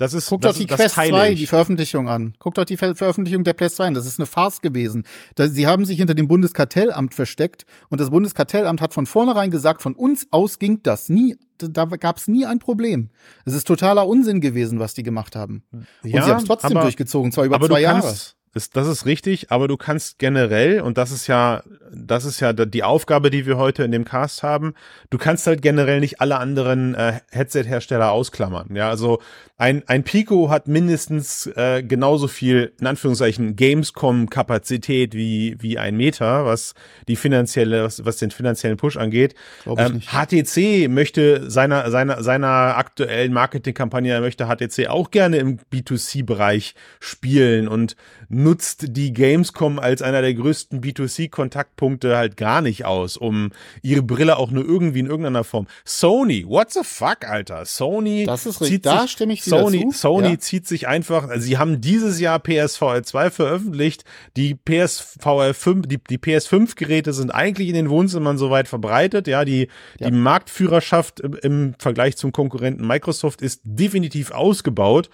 [0.00, 2.32] Das ist, Guckt das, doch die Quest 2, die Veröffentlichung an.
[2.38, 3.94] Guckt doch die Ver Veröffentlichung der Quest 2 an.
[3.94, 5.04] Das ist eine Farce gewesen.
[5.34, 9.82] Da, sie haben sich hinter dem Bundeskartellamt versteckt und das Bundeskartellamt hat von vornherein gesagt,
[9.82, 11.36] von uns aus ging das nie.
[11.58, 13.10] Da gab es nie ein Problem.
[13.44, 15.64] Es ist totaler Unsinn gewesen, was die gemacht haben.
[15.70, 18.00] Und ja, sie haben es trotzdem aber, durchgezogen, zwar über zwei Jahre.
[18.00, 22.40] Kannst, ist, das ist richtig, aber du kannst generell, und das ist ja, das ist
[22.40, 24.74] ja die Aufgabe, die wir heute in dem Cast haben,
[25.10, 28.74] du kannst halt generell nicht alle anderen äh, Headset-Hersteller ausklammern.
[28.74, 29.20] Ja, also
[29.56, 36.46] ein, ein Pico hat mindestens äh, genauso viel, in Anführungszeichen, Gamescom-Kapazität wie, wie ein Meta,
[36.46, 36.74] was
[37.08, 39.34] die finanzielle, was, was den finanziellen Push angeht.
[39.66, 47.68] Ähm, HTC möchte seiner, seiner, seiner aktuellen Marketingkampagne, möchte HTC auch gerne im B2C-Bereich spielen
[47.68, 47.96] und
[48.30, 53.50] nutzt die Gamescom als einer der größten B2C-Kontaktpunkte halt gar nicht aus, um
[53.82, 55.66] ihre Brille auch nur irgendwie in irgendeiner Form.
[55.84, 57.64] Sony, what the fuck, Alter?
[57.64, 58.24] Sony.
[58.24, 58.82] Das ist richtig.
[58.82, 60.38] Da stimme ich Sony, Sony ja.
[60.38, 64.04] zieht sich einfach, also sie haben dieses Jahr PSVR 2 veröffentlicht.
[64.36, 69.26] Die PSVR 5, die, die PS5 Geräte sind eigentlich in den Wohnzimmern soweit verbreitet.
[69.26, 69.66] Ja, die,
[69.98, 70.08] ja.
[70.08, 75.10] die Marktführerschaft im, im Vergleich zum Konkurrenten Microsoft ist definitiv ausgebaut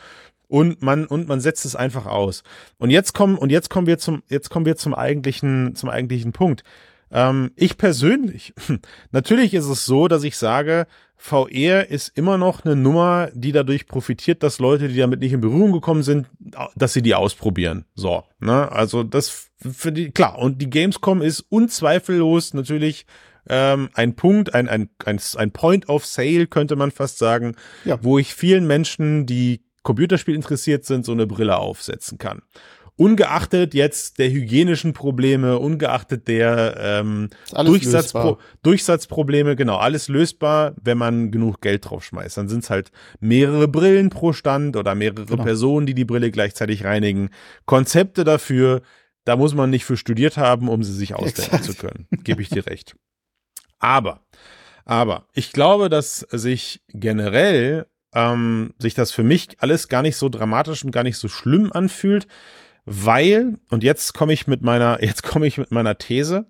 [0.49, 2.43] und man und man setzt es einfach aus.
[2.79, 6.33] Und jetzt kommen und jetzt kommen wir zum jetzt kommen wir zum eigentlichen zum eigentlichen
[6.33, 6.63] Punkt.
[7.11, 8.53] Ähm, ich persönlich,
[9.13, 13.87] natürlich ist es so, dass ich sage, VR ist immer noch eine Nummer, die dadurch
[13.87, 16.27] profitiert, dass Leute, die damit nicht in Berührung gekommen sind,
[16.75, 17.85] dass sie die ausprobieren.
[17.95, 18.71] So, ne?
[18.71, 20.39] Also das für die klar.
[20.39, 23.07] Und die Gamescom ist unzweifellos natürlich
[23.49, 27.55] ähm, ein Punkt, ein, ein, ein, ein Point of Sale, könnte man fast sagen,
[27.85, 27.99] ja.
[28.03, 32.42] wo ich vielen Menschen, die Computerspiel interessiert sind, so eine Brille aufsetzen kann.
[32.96, 41.31] ungeachtet jetzt der hygienischen Probleme, ungeachtet der ähm, Durchsatzpro Durchsatzprobleme, genau, alles lösbar, wenn man
[41.31, 42.37] genug Geld drauf schmeißt.
[42.37, 45.44] Dann sind es halt mehrere Brillen pro Stand oder mehrere genau.
[45.44, 47.31] Personen, die die Brille gleichzeitig reinigen.
[47.64, 48.83] Konzepte dafür,
[49.25, 52.09] da muss man nicht für studiert haben, um sie sich ausdenken zu können.
[52.25, 52.96] Gebe ich dir recht.
[53.79, 54.27] Aber,
[54.85, 57.87] aber ich glaube, dass sich generell
[58.17, 61.71] ähm, sich das für mich alles gar nicht so dramatisch und gar nicht so schlimm
[61.71, 62.27] anfühlt,
[62.87, 66.47] weil, und jetzt komme ich mit meiner, jetzt komme ich mit meiner These,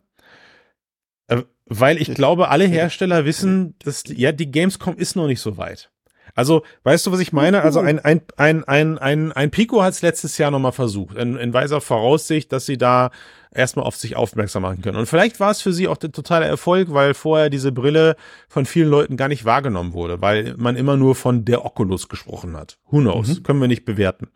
[1.27, 5.57] äh, weil ich glaube, alle Hersteller wissen, dass, ja, die Gamescom ist noch nicht so
[5.57, 5.91] weit.
[6.37, 7.63] Also, weißt du, was ich meine?
[7.63, 11.37] Also ein, ein, ein, ein, ein, ein Pico hat es letztes Jahr nochmal versucht, in,
[11.37, 13.11] in weiser Voraussicht, dass sie da
[13.51, 14.99] erstmal auf sich aufmerksam machen können.
[14.99, 18.17] Und vielleicht war es für sie auch der totale Erfolg, weil vorher diese Brille
[18.49, 22.55] von vielen Leuten gar nicht wahrgenommen wurde, weil man immer nur von der Oculus gesprochen
[22.55, 22.79] hat.
[22.91, 23.29] Who knows?
[23.29, 23.43] Mhm.
[23.43, 24.29] Können wir nicht bewerten.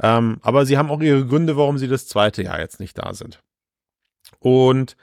[0.00, 3.14] Ähm, aber sie haben auch ihre Gründe, warum sie das zweite Jahr jetzt nicht da
[3.14, 3.42] sind.
[4.38, 4.96] Und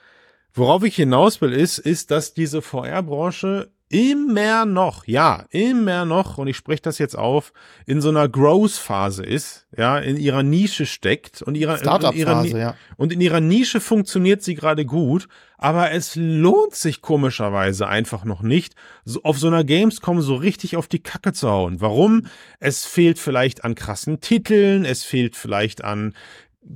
[0.54, 6.48] worauf ich hinaus will, ist, ist, dass diese VR-Branche immer noch, ja, immer noch, und
[6.48, 7.52] ich spreche das jetzt auf,
[7.88, 12.76] in so einer Growth-Phase ist, ja, in ihrer Nische steckt und ihrer, Startup-Phase, ja.
[12.98, 18.44] Und in ihrer Nische funktioniert sie gerade gut, aber es lohnt sich komischerweise einfach noch
[18.44, 18.76] nicht,
[19.06, 21.82] so auf so einer Gamescom so richtig auf die Kacke zu hauen.
[21.82, 22.28] Warum?
[22.60, 26.14] Es fehlt vielleicht an krassen Titeln, es fehlt vielleicht an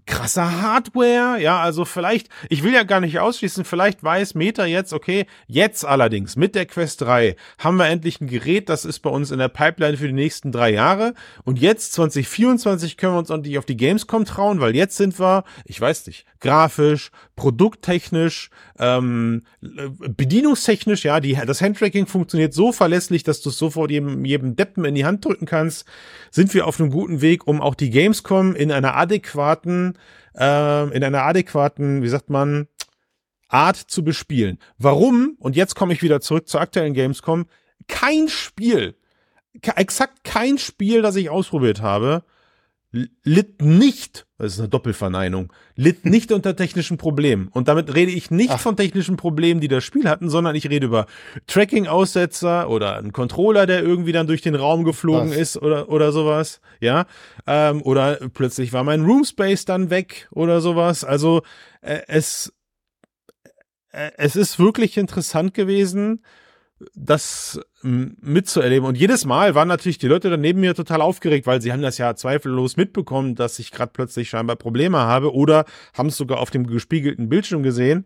[0.05, 4.93] krasser Hardware, ja, also vielleicht, ich will ja gar nicht ausschließen, vielleicht weiß Meta jetzt,
[4.93, 9.09] okay, jetzt allerdings mit der Quest 3 haben wir endlich ein Gerät, das ist bei
[9.09, 11.13] uns in der Pipeline für die nächsten drei Jahre.
[11.43, 15.43] Und jetzt 2024 können wir uns endlich auf die Gamescom trauen, weil jetzt sind wir,
[15.65, 23.41] ich weiß nicht, grafisch, produkttechnisch, ähm, bedienungstechnisch, ja, die, das Handtracking funktioniert so verlässlich, dass
[23.41, 25.85] du es sofort jedem, jedem Deppen in die Hand drücken kannst,
[26.31, 29.72] sind wir auf einem guten Weg, um auch die Gamescom in einer adäquaten,
[30.35, 32.67] äh, in einer adäquaten, wie sagt man,
[33.47, 34.57] Art zu bespielen.
[34.77, 35.35] Warum?
[35.39, 37.45] Und jetzt komme ich wieder zurück zur aktuellen Gamescom.
[37.87, 38.95] Kein Spiel,
[39.61, 42.23] exakt kein Spiel, das ich ausprobiert habe,
[43.23, 47.47] litt nicht, das ist eine Doppelverneinung, litt nicht unter technischen Problemen.
[47.47, 48.59] Und damit rede ich nicht Ach.
[48.59, 51.07] von technischen Problemen, die das Spiel hatten, sondern ich rede über
[51.47, 55.37] Tracking-Aussetzer oder einen Controller, der irgendwie dann durch den Raum geflogen Was?
[55.37, 57.07] ist oder, oder sowas, ja.
[57.47, 61.03] Ähm, oder plötzlich war mein Roomspace dann weg oder sowas.
[61.03, 61.41] Also
[61.81, 62.53] äh, es,
[63.91, 66.21] äh, es ist wirklich interessant gewesen,
[66.95, 68.87] das mitzuerleben.
[68.87, 71.97] Und jedes Mal waren natürlich die Leute daneben mir total aufgeregt, weil sie haben das
[71.97, 76.51] ja zweifellos mitbekommen, dass ich gerade plötzlich scheinbar Probleme habe oder haben es sogar auf
[76.51, 78.05] dem gespiegelten Bildschirm gesehen.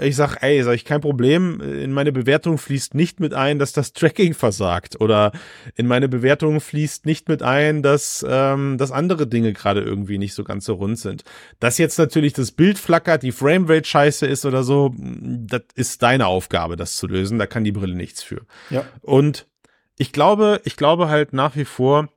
[0.00, 1.60] Ich sag, ey, sag ich, kein Problem.
[1.60, 5.00] In meine Bewertung fließt nicht mit ein, dass das Tracking versagt.
[5.00, 5.32] Oder
[5.74, 10.34] in meine Bewertung fließt nicht mit ein, dass, ähm, dass andere Dinge gerade irgendwie nicht
[10.34, 11.24] so ganz so rund sind.
[11.58, 16.26] Dass jetzt natürlich das Bild flackert, die Framerate scheiße ist oder so, das ist deine
[16.26, 17.38] Aufgabe, das zu lösen.
[17.38, 18.42] Da kann die Brille nichts für.
[18.70, 18.84] Ja.
[19.02, 19.46] Und
[19.96, 22.08] ich glaube, ich glaube halt nach wie vor,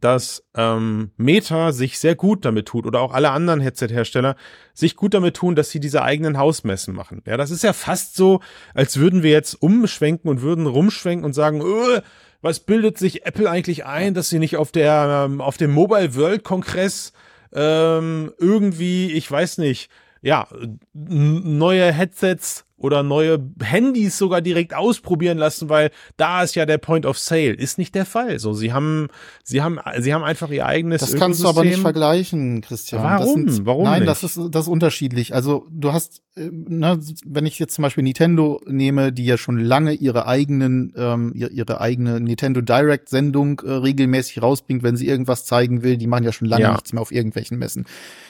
[0.00, 4.36] dass ähm, Meta sich sehr gut damit tut oder auch alle anderen Headset-Hersteller
[4.72, 7.22] sich gut damit tun, dass sie diese eigenen Hausmessen machen.
[7.26, 8.40] Ja, das ist ja fast so,
[8.74, 12.00] als würden wir jetzt umschwenken und würden rumschwenken und sagen, öh,
[12.40, 16.14] was bildet sich Apple eigentlich ein, dass sie nicht auf der ähm, auf dem Mobile
[16.16, 17.12] World Kongress
[17.52, 19.90] ähm, irgendwie, ich weiß nicht,
[20.22, 20.48] ja,
[20.92, 27.06] neue Headsets oder neue Handys sogar direkt ausprobieren lassen, weil da ist ja der Point
[27.06, 27.52] of Sale.
[27.52, 28.38] Ist nicht der Fall.
[28.38, 29.08] So, sie haben,
[29.44, 31.00] sie haben, sie haben einfach ihr eigenes.
[31.00, 33.02] Das kannst du aber nicht vergleichen, Christian.
[33.02, 33.48] Warum?
[33.48, 34.10] Sind, Warum nein, nicht?
[34.10, 35.34] das ist, das ist unterschiedlich.
[35.34, 39.58] Also du hast, äh, ne, wenn ich jetzt zum Beispiel Nintendo nehme, die ja schon
[39.58, 45.44] lange ihre eigenen, ähm, ihre eigene Nintendo Direct Sendung äh, regelmäßig rausbringt, wenn sie irgendwas
[45.44, 46.72] zeigen will, die machen ja schon lange ja.
[46.72, 47.86] nichts mehr auf irgendwelchen Messen.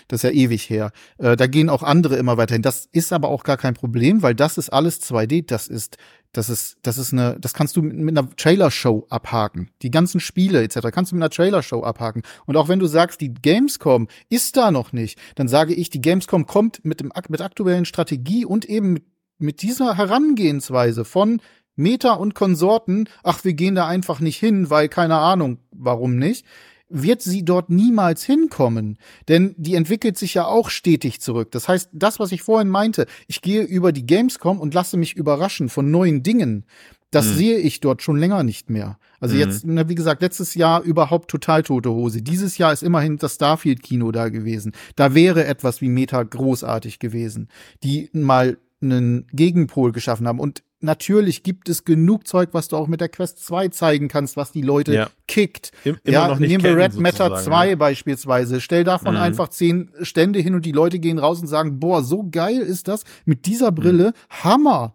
[0.09, 0.93] Das ist ja ewig her.
[1.17, 2.63] Äh, da gehen auch andere immer weiterhin.
[2.63, 5.47] Das ist aber auch gar kein Problem, weil das ist alles 2D.
[5.47, 5.99] Das ist,
[6.33, 9.71] das ist, das ist eine, das kannst du mit, mit einer Trailer-Show abhaken.
[9.83, 10.89] Die ganzen Spiele etc.
[10.91, 12.23] kannst du mit einer Trailer-Show abhaken.
[12.45, 16.01] Und auch wenn du sagst, die Gamescom ist da noch nicht, dann sage ich, die
[16.01, 19.05] Gamescom kommt mit dem mit aktuellen Strategie und eben mit,
[19.39, 21.41] mit dieser Herangehensweise von
[21.77, 26.45] Meta und Konsorten, ach, wir gehen da einfach nicht hin, weil keine Ahnung, warum nicht
[26.93, 28.99] wird sie dort niemals hinkommen.
[29.29, 31.51] Denn die entwickelt sich ja auch stetig zurück.
[31.51, 35.17] Das heißt, das, was ich vorhin meinte, ich gehe über die Gamescom und lasse mich
[35.17, 36.65] überraschen von neuen Dingen.
[37.11, 37.35] Das mhm.
[37.35, 38.99] sehe ich dort schon länger nicht mehr.
[39.21, 39.41] Also mhm.
[39.41, 42.23] jetzt, wie gesagt, letztes Jahr überhaupt total tote Hose.
[42.23, 44.73] Dieses Jahr ist immerhin das Starfield-Kino da gewesen.
[44.97, 47.49] Da wäre etwas wie Meta großartig gewesen,
[47.83, 50.41] die mal einen Gegenpol geschaffen haben.
[50.41, 54.37] Und natürlich gibt es genug Zeug, was du auch mit der Quest 2 zeigen kannst,
[54.37, 55.11] was die Leute ja.
[55.27, 55.73] kickt.
[55.85, 57.77] Im, ja, noch nicht nehmen wir Red Matter 2 ja.
[57.77, 58.61] beispielsweise.
[58.61, 59.21] Stell davon mhm.
[59.21, 62.89] einfach zehn Stände hin und die Leute gehen raus und sagen, boah, so geil ist
[62.89, 64.09] das mit dieser Brille.
[64.09, 64.45] Mhm.
[64.45, 64.95] Hammer.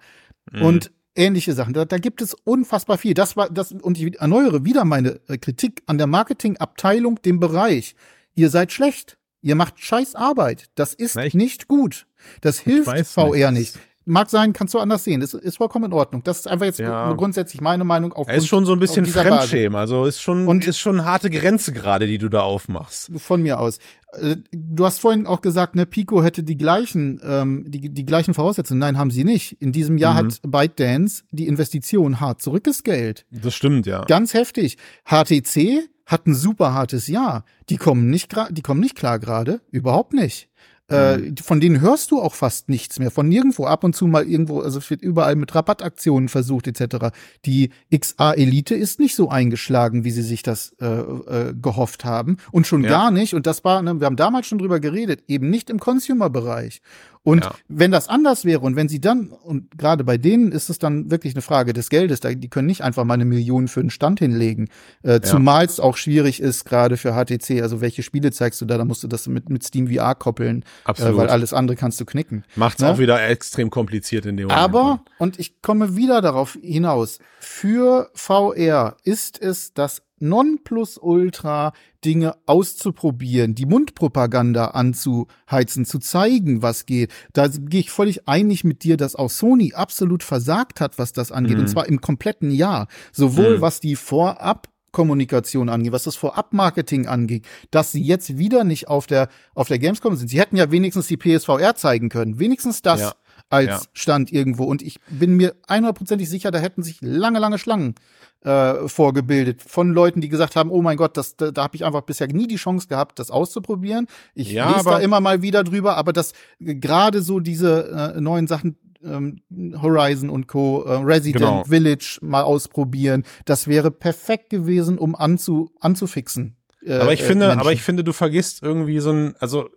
[0.51, 0.61] Mhm.
[0.61, 1.73] Und ähnliche Sachen.
[1.73, 3.13] Da, da gibt es unfassbar viel.
[3.13, 7.95] Das war das und ich erneuere wieder meine äh, Kritik an der Marketingabteilung, dem Bereich.
[8.35, 9.17] Ihr seid schlecht.
[9.41, 10.65] Ihr macht scheiß Arbeit.
[10.75, 12.07] Das ist Na, nicht gut.
[12.41, 13.75] Das hilft VR nicht.
[13.75, 13.79] nicht.
[14.09, 15.19] Mag sein, kannst du anders sehen.
[15.19, 16.23] Das ist vollkommen in Ordnung.
[16.23, 17.11] Das ist einfach jetzt ja.
[17.13, 18.13] grundsätzlich meine Meinung.
[18.13, 19.77] Auf ist schon so ein bisschen Fremdschämen.
[19.77, 23.11] Also ist schon, und ist schon eine harte Grenze gerade, die du da aufmachst.
[23.17, 23.79] Von mir aus.
[24.13, 28.33] Äh, du hast vorhin auch gesagt, ne, Pico hätte die gleichen, ähm, die, die gleichen
[28.33, 28.79] Voraussetzungen.
[28.79, 29.61] Nein, haben sie nicht.
[29.61, 30.27] In diesem Jahr mhm.
[30.27, 33.25] hat ByteDance die Investition hart zurückgescaled.
[33.29, 34.05] Das stimmt, ja.
[34.05, 34.77] Ganz heftig.
[35.03, 37.43] HTC hat ein super hartes Jahr.
[37.69, 39.59] Die kommen nicht, die kommen nicht klar gerade.
[39.69, 40.49] Überhaupt nicht.
[40.89, 41.37] Äh, mhm.
[41.37, 43.11] von denen hörst du auch fast nichts mehr.
[43.11, 43.65] Von nirgendwo.
[43.65, 47.07] Ab und zu mal irgendwo, also es wird überall mit Rabattaktionen versucht, etc.
[47.45, 52.37] Die XA Elite ist nicht so eingeschlagen, wie sie sich das äh, äh, gehofft haben.
[52.51, 52.89] Und schon ja.
[52.89, 55.79] gar nicht, und das war, ne, wir haben damals schon drüber geredet, eben nicht im
[55.79, 56.81] Consumer-Bereich.
[57.27, 57.53] Und ja.
[57.67, 61.11] wenn das anders wäre und wenn sie dann, und gerade bei denen ist es dann
[61.11, 64.19] wirklich eine Frage des Geldes, die können nicht einfach mal eine Million für einen Stand
[64.19, 64.69] hinlegen,
[65.03, 65.21] äh, ja.
[65.21, 68.85] zumal es auch schwierig ist, gerade für HTC, also welche Spiele zeigst du da, da
[68.85, 71.15] musst du das mit, mit Steam VR koppeln, Absolut.
[71.15, 72.45] Äh, weil alles andere kannst du knicken.
[72.55, 72.91] Macht's ne?
[72.91, 74.63] auch wieder extrem kompliziert in dem Moment.
[74.63, 83.55] Aber, und ich komme wieder darauf hinaus, für VR ist es das Nonplusultra Dinge auszuprobieren,
[83.55, 87.11] die Mundpropaganda anzuheizen, zu zeigen, was geht.
[87.33, 91.31] Da gehe ich völlig einig mit dir, dass auch Sony absolut versagt hat, was das
[91.31, 91.61] angeht, mhm.
[91.61, 92.87] und zwar im kompletten Jahr.
[93.11, 93.61] Sowohl mhm.
[93.61, 99.05] was die Vorab Kommunikation angeht, was das Vorab-Marketing angeht, dass sie jetzt wieder nicht auf
[99.05, 100.29] der, auf der Gamescom sind.
[100.29, 102.39] Sie hätten ja wenigstens die PSVR zeigen können.
[102.39, 103.13] Wenigstens das ja.
[103.49, 103.81] Als ja.
[103.93, 104.65] Stand irgendwo.
[104.65, 107.95] Und ich bin mir einhundertprozentig sicher, da hätten sich lange, lange Schlangen
[108.41, 111.85] äh, vorgebildet von Leuten, die gesagt haben, oh mein Gott, das, da, da habe ich
[111.85, 114.07] einfach bisher nie die Chance gehabt, das auszuprobieren.
[114.35, 118.47] Ich ja, lese da immer mal wieder drüber, aber das gerade so diese äh, neuen
[118.47, 119.41] Sachen, ähm,
[119.81, 121.63] Horizon und Co., äh, Resident genau.
[121.63, 126.56] Village mal ausprobieren, das wäre perfekt gewesen, um anzu, anzufixen.
[126.87, 127.59] Äh, aber ich finde, Menschen.
[127.59, 129.69] aber ich finde, du vergisst irgendwie so ein, also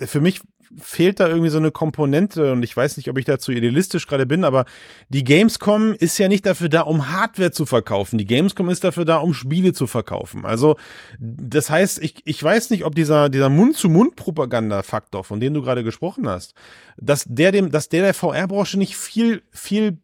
[0.00, 0.40] äh, für mich
[0.76, 4.26] fehlt da irgendwie so eine Komponente und ich weiß nicht, ob ich dazu idealistisch gerade
[4.26, 4.66] bin, aber
[5.08, 8.18] die Gamescom ist ja nicht dafür da, um Hardware zu verkaufen.
[8.18, 10.44] Die Gamescom ist dafür da, um Spiele zu verkaufen.
[10.44, 10.76] Also
[11.18, 16.28] das heißt, ich, ich weiß nicht, ob dieser, dieser Mund-zu-Mund-Propaganda-Faktor, von dem du gerade gesprochen
[16.28, 16.54] hast,
[16.98, 19.98] dass der dem, dass der der VR-Branche nicht viel, viel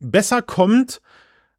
[0.00, 1.02] besser kommt,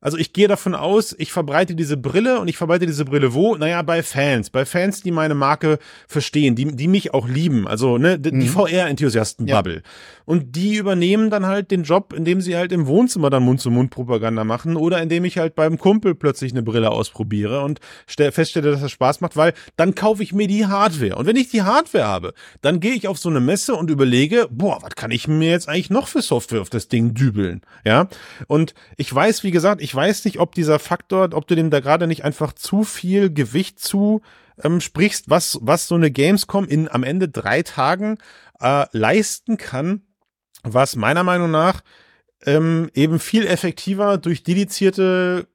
[0.07, 3.57] also ich gehe davon aus, ich verbreite diese Brille und ich verbreite diese Brille wo?
[3.57, 4.49] Naja, bei Fans.
[4.49, 7.67] Bei Fans, die meine Marke verstehen, die, die mich auch lieben.
[7.67, 8.47] Also ne, die, mhm.
[8.47, 9.75] VR-Enthusiasten-Bubble.
[9.75, 9.81] Ja.
[10.23, 14.77] Und die übernehmen dann halt den Job, indem sie halt im Wohnzimmer dann Mund-zu-Mund-Propaganda machen
[14.77, 19.19] oder indem ich halt beim Kumpel plötzlich eine Brille ausprobiere und feststelle, dass das Spaß
[19.19, 21.17] macht, weil dann kaufe ich mir die Hardware.
[21.17, 24.47] Und wenn ich die Hardware habe, dann gehe ich auf so eine Messe und überlege,
[24.49, 27.59] boah, was kann ich mir jetzt eigentlich noch für Software auf das Ding dübeln?
[27.83, 28.07] Ja.
[28.47, 31.81] Und ich weiß, wie gesagt, ich weiß nicht, ob dieser Faktor, ob du dem da
[31.81, 34.21] gerade nicht einfach zu viel Gewicht zu
[34.63, 38.17] ähm, sprichst, was, was so eine Gamescom in am Ende drei Tagen
[38.61, 40.03] äh, leisten kann,
[40.63, 41.81] was meiner Meinung nach
[42.45, 45.47] ähm, eben viel effektiver durch dedizierte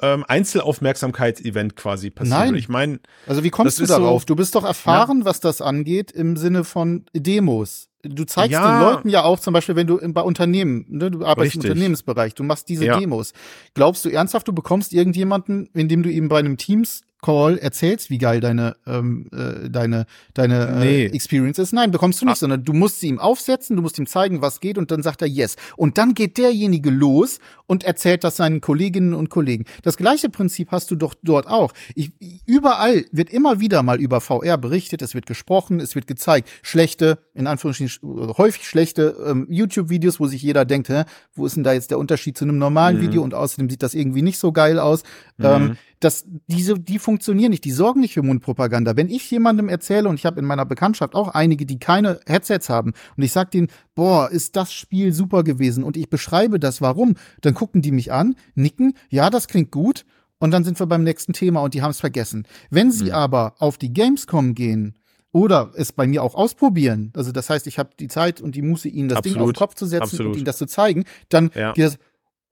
[0.00, 2.38] ähm, Einzelaufmerksamkeitsevent quasi passiert.
[2.38, 2.54] Nein.
[2.54, 4.22] Ich meine, also wie kommst du darauf?
[4.22, 5.24] So, du bist doch erfahren, ja.
[5.24, 7.88] was das angeht im Sinne von Demos.
[8.08, 8.78] Du zeigst ja.
[8.78, 11.64] den Leuten ja auch zum Beispiel, wenn du bei Unternehmen, ne, du arbeitest Richtig.
[11.64, 12.98] im Unternehmensbereich, du machst diese ja.
[12.98, 13.32] Demos.
[13.74, 18.18] Glaubst du ernsthaft, du bekommst irgendjemanden, indem du ihm bei einem Teams Call erzählst, wie
[18.18, 21.06] geil deine ähm, äh, deine deine äh, nee.
[21.06, 21.72] Experience ist.
[21.72, 22.36] Nein, bekommst du nicht, ah.
[22.36, 25.22] sondern du musst sie ihm aufsetzen, du musst ihm zeigen, was geht und dann sagt
[25.22, 25.56] er yes.
[25.76, 29.64] Und dann geht derjenige los und erzählt das seinen Kolleginnen und Kollegen.
[29.82, 31.72] Das gleiche Prinzip hast du doch dort auch.
[31.94, 32.12] Ich,
[32.46, 36.48] überall wird immer wieder mal über VR berichtet, es wird gesprochen, es wird gezeigt.
[36.62, 41.64] Schlechte, in Anführungsstrichen häufig schlechte ähm, YouTube-Videos, wo sich jeder denkt, hä, wo ist denn
[41.64, 43.02] da jetzt der Unterschied zu einem normalen mhm.
[43.02, 45.02] Video und außerdem sieht das irgendwie nicht so geil aus.
[45.38, 45.44] Mhm.
[45.44, 48.96] Ähm, dass diese, die funktionieren nicht, die sorgen nicht für Mundpropaganda.
[48.96, 52.68] Wenn ich jemandem erzähle, und ich habe in meiner Bekanntschaft auch einige, die keine Headsets
[52.68, 56.80] haben, und ich sag denen, boah, ist das Spiel super gewesen, und ich beschreibe das,
[56.80, 60.04] warum, dann gucken die mich an, nicken, ja, das klingt gut,
[60.38, 62.46] und dann sind wir beim nächsten Thema und die haben es vergessen.
[62.68, 63.12] Wenn sie mhm.
[63.12, 64.94] aber auf die Gamescom gehen,
[65.32, 67.12] oder es bei mir auch ausprobieren.
[67.14, 69.36] Also das heißt, ich habe die Zeit und die Muße, ihnen das Absolut.
[69.36, 70.32] Ding auf den Kopf zu setzen Absolut.
[70.32, 71.04] und ihnen das zu zeigen.
[71.28, 71.74] Dann ja.
[71.74, 71.98] geht das,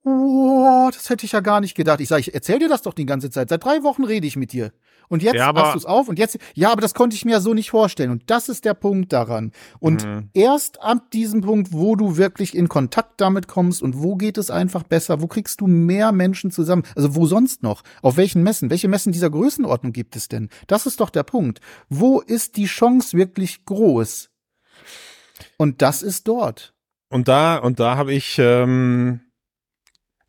[0.05, 2.01] oh, das hätte ich ja gar nicht gedacht.
[2.01, 3.49] Ich sage, ich erzähl dir das doch die ganze Zeit.
[3.49, 4.73] Seit drei Wochen rede ich mit dir.
[5.09, 7.33] Und jetzt ja, hast du es auf und jetzt, ja, aber das konnte ich mir
[7.33, 8.11] ja so nicht vorstellen.
[8.11, 9.53] Und das ist der Punkt daran.
[9.79, 10.31] Und mhm.
[10.33, 14.51] erst ab diesem Punkt, wo du wirklich in Kontakt damit kommst und wo geht es
[14.51, 18.71] einfach besser, wo kriegst du mehr Menschen zusammen, also wo sonst noch, auf welchen Messen,
[18.71, 20.49] welche Messen dieser Größenordnung gibt es denn?
[20.67, 21.61] Das ist doch der Punkt.
[21.89, 24.31] Wo ist die Chance wirklich groß?
[25.59, 26.75] Und das ist dort.
[27.11, 29.21] Und da, und da habe ich, ähm,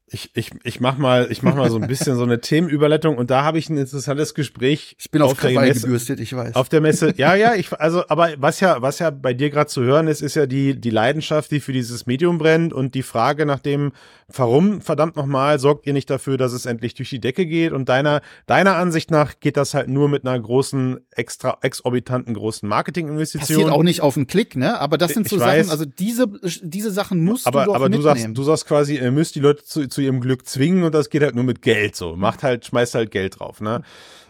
[0.07, 3.31] ich, ich, ich mach mal, ich mach mal so ein bisschen so eine Themenüberleitung und
[3.31, 4.95] da habe ich ein interessantes Gespräch.
[4.99, 6.53] Ich bin auf, auf der Messe, gebürstet, ich weiß.
[6.55, 9.67] Auf der Messe, ja, ja, ich, also, aber was ja, was ja bei dir gerade
[9.67, 13.01] zu hören ist, ist ja die, die Leidenschaft, die für dieses Medium brennt und die
[13.01, 13.93] Frage nach dem,
[14.27, 17.89] warum, verdammt nochmal, sorgt ihr nicht dafür, dass es endlich durch die Decke geht und
[17.89, 23.57] deiner, deiner Ansicht nach geht das halt nur mit einer großen, extra, exorbitanten großen Marketinginvestition.
[23.57, 24.79] Passiert auch nicht auf einen Klick, ne?
[24.79, 26.27] Aber das sind so ich Sachen, weiß, also diese,
[26.61, 28.03] diese Sachen musst aber, du doch aber mitnehmen.
[28.03, 30.93] du sagst, du sagst quasi, ihr müsst die Leute zu, zu ihrem Glück zwingen und
[30.93, 32.15] das geht halt nur mit Geld so.
[32.15, 33.81] Macht halt, schmeißt halt Geld drauf, ne?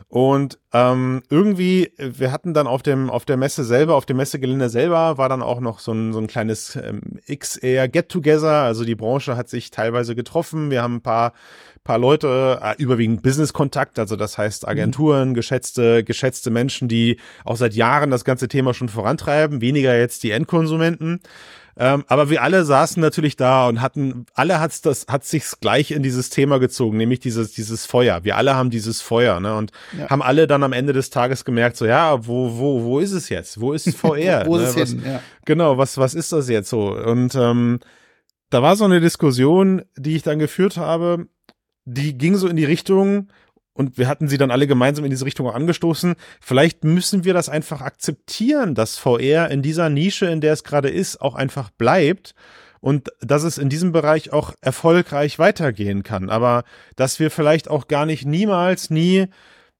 [0.08, 4.70] Und ähm, irgendwie, wir hatten dann auf dem auf der Messe selber, auf dem Messegelände
[4.70, 8.62] selber, war dann auch noch so ein, so ein kleines ähm, XR Get-Together.
[8.62, 10.70] Also die Branche hat sich teilweise getroffen.
[10.70, 11.34] Wir haben ein paar
[11.84, 15.34] paar Leute, äh, überwiegend Business-Kontakt, also das heißt Agenturen, mhm.
[15.36, 19.62] geschätzte geschätzte Menschen, die auch seit Jahren das ganze Thema schon vorantreiben.
[19.62, 21.22] Weniger jetzt die Endkonsumenten.
[21.78, 25.92] Ähm, aber wir alle saßen natürlich da und hatten, alle hat's das, hat sich's gleich
[25.92, 28.24] in dieses Thema gezogen, nämlich dieses, dieses Feuer.
[28.24, 29.56] Wir alle haben dieses Feuer, ne?
[29.56, 30.10] Und ja.
[30.10, 33.28] haben alle dann am Ende des Tages gemerkt, so, ja, wo, wo, wo ist es
[33.28, 33.60] jetzt?
[33.60, 34.46] Wo ist VR?
[34.46, 34.64] wo ne?
[34.64, 35.04] ist es hin?
[35.06, 35.22] Ja.
[35.46, 36.96] Genau, was, was ist das jetzt so?
[36.96, 37.80] Und ähm,
[38.50, 41.28] da war so eine Diskussion, die ich dann geführt habe,
[41.84, 43.28] die ging so in die Richtung,
[43.76, 46.16] und wir hatten sie dann alle gemeinsam in diese Richtung angestoßen.
[46.40, 50.90] Vielleicht müssen wir das einfach akzeptieren, dass VR in dieser Nische, in der es gerade
[50.90, 52.34] ist, auch einfach bleibt
[52.80, 56.30] und dass es in diesem Bereich auch erfolgreich weitergehen kann.
[56.30, 56.64] Aber
[56.96, 59.28] dass wir vielleicht auch gar nicht niemals, nie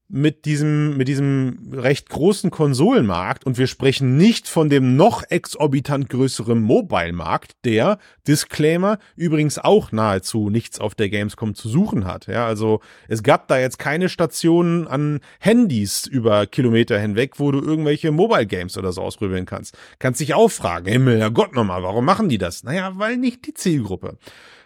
[0.08, 6.10] mit diesem, mit diesem recht großen Konsolenmarkt und wir sprechen nicht von dem noch exorbitant
[6.10, 12.28] größeren Mobile-Markt, der, Disclaimer, übrigens auch nahezu nichts auf der Gamescom zu suchen hat.
[12.28, 17.60] Ja, also es gab da jetzt keine Stationen an Handys über Kilometer hinweg, wo du
[17.60, 19.76] irgendwelche Mobile-Games oder so ausprobieren kannst.
[19.98, 22.64] Kannst dich auch fragen, Himmel, Herrgott nochmal, warum machen die das?
[22.64, 24.18] Naja, weil nicht die Zielgruppe.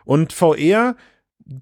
[0.04, 0.96] Und VR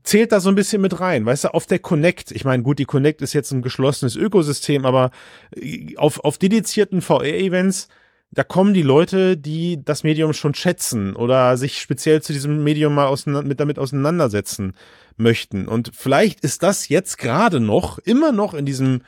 [0.04, 2.32] zählt da so ein bisschen mit rein, weißt du, auf der Connect.
[2.32, 5.12] Ich meine, gut, die Connect ist jetzt ein geschlossenes Ökosystem, aber
[5.56, 7.88] äh, auf, auf dedizierten VR-Events,
[8.32, 12.94] da kommen die Leute, die das Medium schon schätzen oder sich speziell zu diesem Medium
[12.94, 14.74] mal mit damit auseinandersetzen
[15.16, 15.68] möchten.
[15.68, 19.02] Und vielleicht ist das jetzt gerade noch, immer noch in diesem,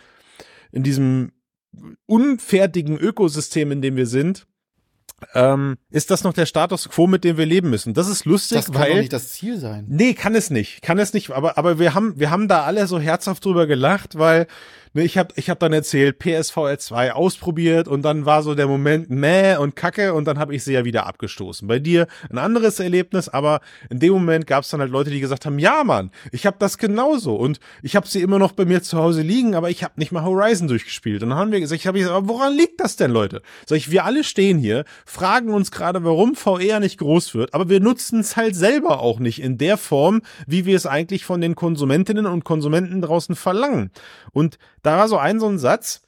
[0.71, 1.33] in diesem
[2.05, 4.47] unfertigen Ökosystem, in dem wir sind,
[5.33, 7.93] ähm, ist das noch der Status quo, mit dem wir leben müssen.
[7.93, 9.85] Das ist lustig, das kann weil, doch nicht das Ziel sein.
[9.87, 10.81] Nee, kann es nicht.
[10.81, 14.17] Kann es nicht, aber aber wir haben wir haben da alle so herzhaft drüber gelacht,
[14.17, 14.47] weil
[14.93, 18.65] Ne, ich habe ich hab dann erzählt, PSVR 2 ausprobiert und dann war so der
[18.65, 21.67] Moment, meh und kacke und dann habe ich sie ja wieder abgestoßen.
[21.67, 25.19] Bei dir ein anderes Erlebnis, aber in dem Moment gab es dann halt Leute, die
[25.19, 28.65] gesagt haben, ja Mann, ich habe das genauso und ich habe sie immer noch bei
[28.65, 31.21] mir zu Hause liegen, aber ich habe nicht mal Horizon durchgespielt.
[31.21, 33.43] Und dann haben wir gesagt, ich habe gesagt, aber woran liegt das denn, Leute?
[33.67, 37.69] Sag ich, wir alle stehen hier, fragen uns gerade, warum VR nicht groß wird, aber
[37.69, 41.41] wir nutzen es halt selber auch nicht in der Form, wie wir es eigentlich von
[41.41, 43.91] den Konsumentinnen und Konsumenten draußen verlangen.
[44.31, 46.01] Und da war so ein so ein Satz,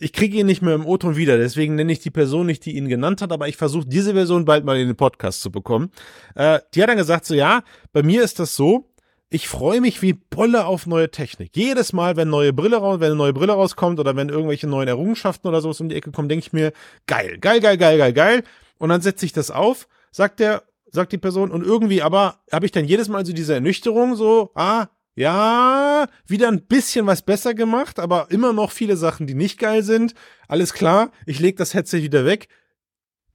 [0.00, 2.76] ich kriege ihn nicht mehr im O-Ton wieder, deswegen nenne ich die Person nicht, die
[2.76, 5.90] ihn genannt hat, aber ich versuche diese Version bald mal in den Podcast zu bekommen.
[6.34, 8.90] Äh, die hat dann gesagt so, ja, bei mir ist das so,
[9.30, 11.56] ich freue mich wie Bolle auf neue Technik.
[11.56, 14.88] Jedes Mal, wenn neue Brille raus, wenn eine neue Brille rauskommt oder wenn irgendwelche neuen
[14.88, 16.72] Errungenschaften oder sowas um die Ecke kommen, denke ich mir,
[17.06, 18.44] geil, geil, geil, geil, geil, geil.
[18.78, 22.66] Und dann setze ich das auf, sagt der, sagt die Person, und irgendwie aber habe
[22.66, 27.54] ich dann jedes Mal so diese Ernüchterung, so, ah, ja, wieder ein bisschen was besser
[27.54, 30.14] gemacht, aber immer noch viele Sachen, die nicht geil sind.
[30.48, 32.48] Alles klar, ich leg das Headset wieder weg.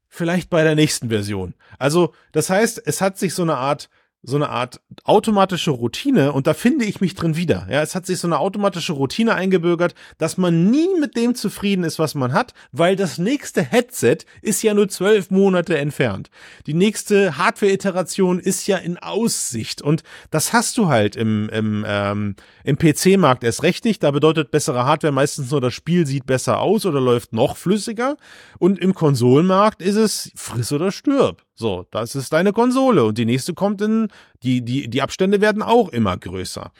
[0.07, 1.53] Vielleicht bei der nächsten Version.
[1.77, 3.89] Also, das heißt, es hat sich so eine Art
[4.21, 7.67] so eine Art automatische Routine und da finde ich mich drin wieder.
[7.69, 11.85] Ja, es hat sich so eine automatische Routine eingebürgert, dass man nie mit dem zufrieden
[11.85, 16.29] ist, was man hat, weil das nächste Headset ist ja nur zwölf Monate entfernt.
[16.65, 22.35] Die nächste Hardware-Iteration ist ja in Aussicht und das hast du halt im, im, ähm,
[22.65, 24.03] im PC-Markt erst recht nicht.
[24.03, 28.17] Da bedeutet bessere Hardware meistens nur, das Spiel sieht besser aus oder läuft noch flüssiger
[28.57, 31.45] und im Konsolenmarkt ist es friss oder stirb.
[31.59, 34.07] So, das ist deine Konsole und die nächste kommt in,
[34.43, 36.71] die, die, die Abstände werden auch immer größer.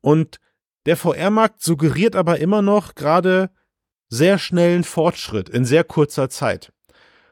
[0.00, 0.40] Und
[0.86, 3.50] der VR-Markt suggeriert aber immer noch gerade
[4.08, 6.72] sehr schnellen Fortschritt in sehr kurzer Zeit.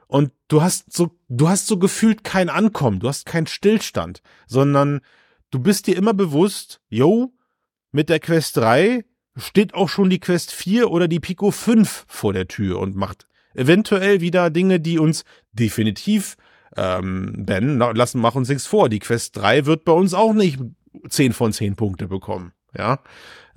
[0.06, 5.00] Und du hast so, du hast so gefühlt kein Ankommen, du hast keinen Stillstand, sondern
[5.50, 7.34] du bist dir immer bewusst, yo,
[7.90, 12.32] mit der Quest 3 steht auch schon die Quest 4 oder die Pico 5 vor
[12.32, 16.36] der Tür und macht eventuell wieder Dinge, die uns definitiv
[16.76, 18.88] ähm, Ben, lassen, mach uns nichts vor.
[18.88, 20.58] Die Quest 3 wird bei uns auch nicht
[21.08, 22.52] 10 von 10 Punkte bekommen.
[22.76, 23.00] Ja.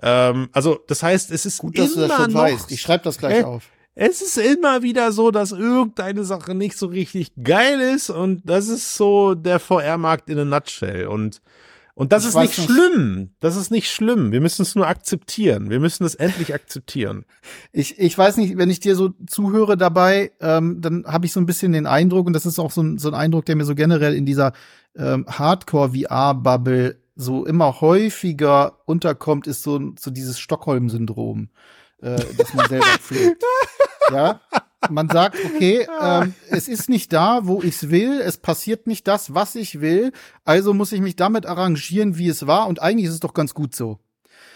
[0.02, 2.72] Ähm, also, das heißt, es ist gut, dass immer du das schon noch, weißt.
[2.72, 3.64] Ich schreibe das gleich äh, auf.
[3.98, 8.68] Es ist immer wieder so, dass irgendeine Sache nicht so richtig geil ist und das
[8.68, 11.42] ist so der VR-Markt in a nutshell und
[11.96, 13.30] und das ich ist nicht, nicht schlimm.
[13.40, 14.34] Das ist nicht schlimm.
[14.34, 15.70] Wir müssen es nur akzeptieren.
[15.70, 17.24] Wir müssen es endlich akzeptieren.
[17.72, 21.40] Ich, ich weiß nicht, wenn ich dir so zuhöre dabei, ähm, dann habe ich so
[21.40, 23.64] ein bisschen den Eindruck, und das ist auch so ein, so ein Eindruck, der mir
[23.64, 24.52] so generell in dieser
[24.98, 31.48] ähm, Hardcore-VR-Bubble so immer häufiger unterkommt, ist so, so dieses Stockholm-Syndrom,
[32.02, 33.44] äh, das man selber pflegt.
[34.12, 34.40] Ja,
[34.90, 39.08] man sagt, okay, ähm, es ist nicht da, wo ich es will, es passiert nicht
[39.08, 40.12] das, was ich will,
[40.44, 43.54] also muss ich mich damit arrangieren, wie es war und eigentlich ist es doch ganz
[43.54, 44.00] gut so.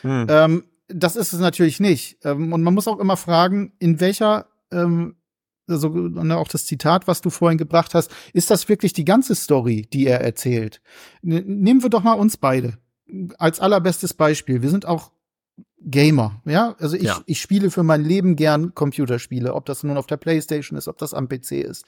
[0.01, 0.27] Hm.
[0.29, 2.17] Ähm, das ist es natürlich nicht.
[2.23, 5.15] Ähm, und man muss auch immer fragen, in welcher, ähm,
[5.67, 9.35] also ne, auch das Zitat, was du vorhin gebracht hast, ist das wirklich die ganze
[9.35, 10.81] Story, die er erzählt?
[11.21, 12.77] N nehmen wir doch mal uns beide
[13.37, 14.61] als allerbestes Beispiel.
[14.61, 15.11] Wir sind auch
[15.81, 16.75] Gamer, ja.
[16.79, 17.21] Also ich, ja.
[17.25, 20.97] ich spiele für mein Leben gern Computerspiele, ob das nun auf der Playstation ist, ob
[20.97, 21.85] das am PC ist.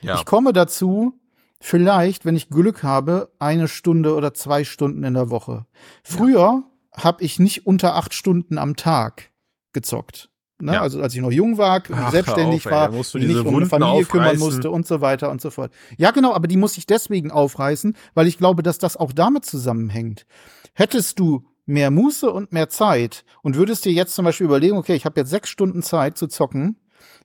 [0.00, 0.16] Ja.
[0.16, 1.18] Ich komme dazu,
[1.60, 5.66] vielleicht, wenn ich Glück habe, eine Stunde oder zwei Stunden in der Woche.
[6.02, 6.62] Früher ja.
[6.92, 9.30] habe ich nicht unter acht Stunden am Tag
[9.72, 10.30] gezockt.
[10.60, 10.74] Ne?
[10.74, 10.82] Ja.
[10.82, 13.92] Also als ich noch jung war, Ach, selbstständig auf, war, ey, nicht um eine Familie
[13.92, 14.10] aufreißen.
[14.10, 15.72] kümmern musste und so weiter und so fort.
[15.98, 19.44] Ja, genau, aber die muss ich deswegen aufreißen, weil ich glaube, dass das auch damit
[19.44, 20.26] zusammenhängt.
[20.74, 24.94] Hättest du mehr Muße und mehr Zeit und würdest dir jetzt zum Beispiel überlegen, okay,
[24.94, 26.76] ich habe jetzt sechs Stunden Zeit zu zocken,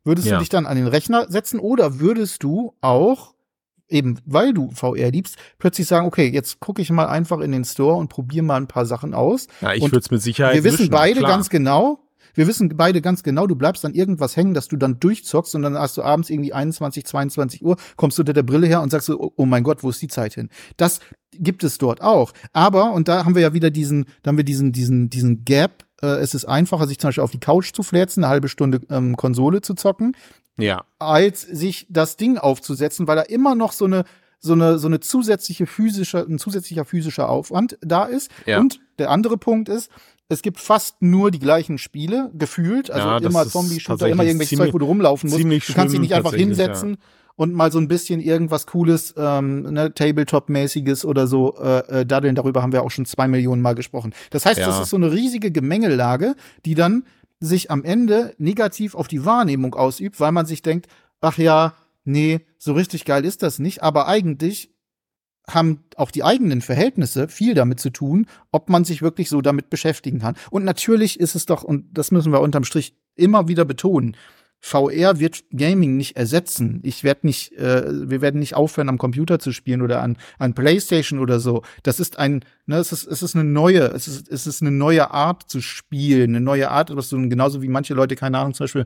[0.04, 0.36] würdest ja.
[0.36, 3.34] du dich dann an den Rechner setzen oder würdest du auch
[3.90, 7.66] eben weil du VR liebst, plötzlich sagen, okay, jetzt gucke ich mal einfach in den
[7.66, 9.48] Store und probiere mal ein paar Sachen aus.
[9.62, 11.32] Ja, ich würde es mit Sicherheit Wir wissen beide klar.
[11.32, 12.00] ganz genau,
[12.40, 15.62] wir wissen beide ganz genau, du bleibst an irgendwas hängen, dass du dann durchzockst und
[15.62, 18.92] dann hast du abends irgendwie 21, 22 Uhr, kommst du unter der Brille her und
[18.92, 20.48] sagst so, oh mein Gott, wo ist die Zeit hin?
[20.78, 21.02] Das
[21.34, 22.32] gibt es dort auch.
[22.54, 25.84] Aber, und da haben wir ja wieder diesen, da haben wir diesen, diesen, diesen Gap,
[26.02, 28.80] äh, es ist einfacher, sich zum Beispiel auf die Couch zu fläzen, eine halbe Stunde
[28.90, 30.16] ähm, Konsole zu zocken.
[30.58, 30.86] Ja.
[30.98, 34.06] Als sich das Ding aufzusetzen, weil da immer noch so eine,
[34.40, 38.32] so eine, so eine zusätzliche physische, ein zusätzlicher physischer Aufwand da ist.
[38.46, 38.62] Ja.
[38.62, 39.90] Und der andere Punkt ist,
[40.30, 42.92] es gibt fast nur die gleichen Spiele, gefühlt.
[42.92, 45.44] Also ja, immer Zombie-Shooter, immer irgendwelches Zeug, wo du rumlaufen musst.
[45.44, 46.98] Du kannst dich nicht einfach hinsetzen ja.
[47.36, 52.36] und mal so ein bisschen irgendwas Cooles, ähm, ne, Tabletop-mäßiges oder so äh, äh, daddeln.
[52.36, 54.14] Darüber haben wir auch schon zwei Millionen Mal gesprochen.
[54.30, 54.68] Das heißt, ja.
[54.68, 57.06] das ist so eine riesige Gemengelage, die dann
[57.40, 60.88] sich am Ende negativ auf die Wahrnehmung ausübt, weil man sich denkt,
[61.22, 61.74] ach ja,
[62.04, 64.70] nee, so richtig geil ist das nicht, aber eigentlich
[65.50, 69.70] haben auch die eigenen Verhältnisse viel damit zu tun, ob man sich wirklich so damit
[69.70, 70.36] beschäftigen kann.
[70.52, 74.16] Und natürlich ist es doch, und das müssen wir unterm Strich immer wieder betonen,
[74.62, 76.82] VR wird Gaming nicht ersetzen.
[76.84, 80.54] Ich werde nicht, äh, wir werden nicht aufhören, am Computer zu spielen oder an, an
[80.54, 81.64] PlayStation oder so.
[81.84, 84.72] Das ist ein, ne, es ist, es ist eine neue, es ist, es ist eine
[84.72, 88.54] neue Art zu spielen, eine neue Art, was so genauso wie manche Leute, keine Ahnung,
[88.54, 88.86] zum Beispiel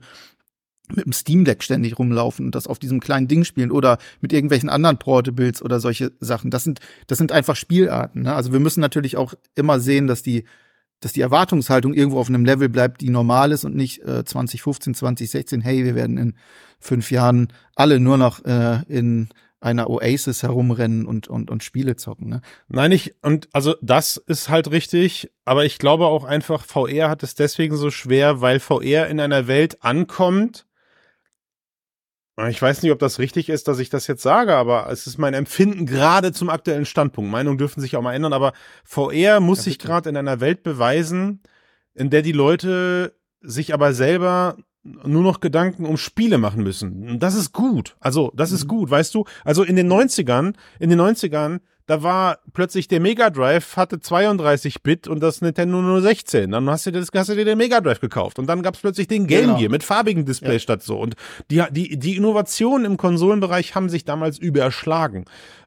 [0.90, 4.34] mit dem Steam Deck ständig rumlaufen und das auf diesem kleinen Ding spielen oder mit
[4.34, 6.52] irgendwelchen anderen Portables oder solche Sachen.
[6.52, 8.24] Das sind, das sind einfach Spielarten.
[8.24, 8.36] Ne?
[8.36, 10.44] Also wir müssen natürlich auch immer sehen, dass die,
[11.00, 14.94] dass die Erwartungshaltung irgendwo auf einem Level bleibt, die normal ist und nicht äh, 2015,
[14.94, 16.34] 2016, hey, wir werden in
[16.80, 19.30] fünf Jahren alle nur noch äh, in
[19.64, 22.28] einer Oasis herumrennen und, und, und Spiele zocken.
[22.28, 22.42] Ne?
[22.68, 27.24] Nein, ich, und also das ist halt richtig, aber ich glaube auch einfach, VR hat
[27.24, 30.66] es deswegen so schwer, weil VR in einer Welt ankommt,
[32.50, 35.20] ich weiß nicht, ob das richtig ist, dass ich das jetzt sage, aber es ist
[35.20, 37.30] mein Empfinden gerade zum aktuellen Standpunkt.
[37.30, 38.54] Meinungen dürfen sich auch mal ändern, aber
[38.84, 41.44] VR muss ja, sich gerade in einer Welt beweisen,
[41.94, 47.08] in der die Leute sich aber selber nur noch Gedanken um Spiele machen müssen.
[47.08, 47.96] Und das ist gut.
[48.00, 48.70] Also, das ist mhm.
[48.70, 49.26] gut, weißt du?
[49.46, 54.84] Also in den 90ern, in den 90ern da war plötzlich der Mega Drive hatte 32
[54.84, 56.52] Bit und das Nintendo nur 16.
[56.52, 58.82] Dann hast du, das, hast du dir den Mega Drive gekauft und dann gab es
[58.82, 59.58] plötzlich den Game genau.
[59.58, 60.60] Gear mit farbigen Display ja.
[60.60, 61.00] statt so.
[61.00, 61.16] Und
[61.52, 65.26] die, die, die Innovationen im Konsolenbereich haben sich damals überschlagen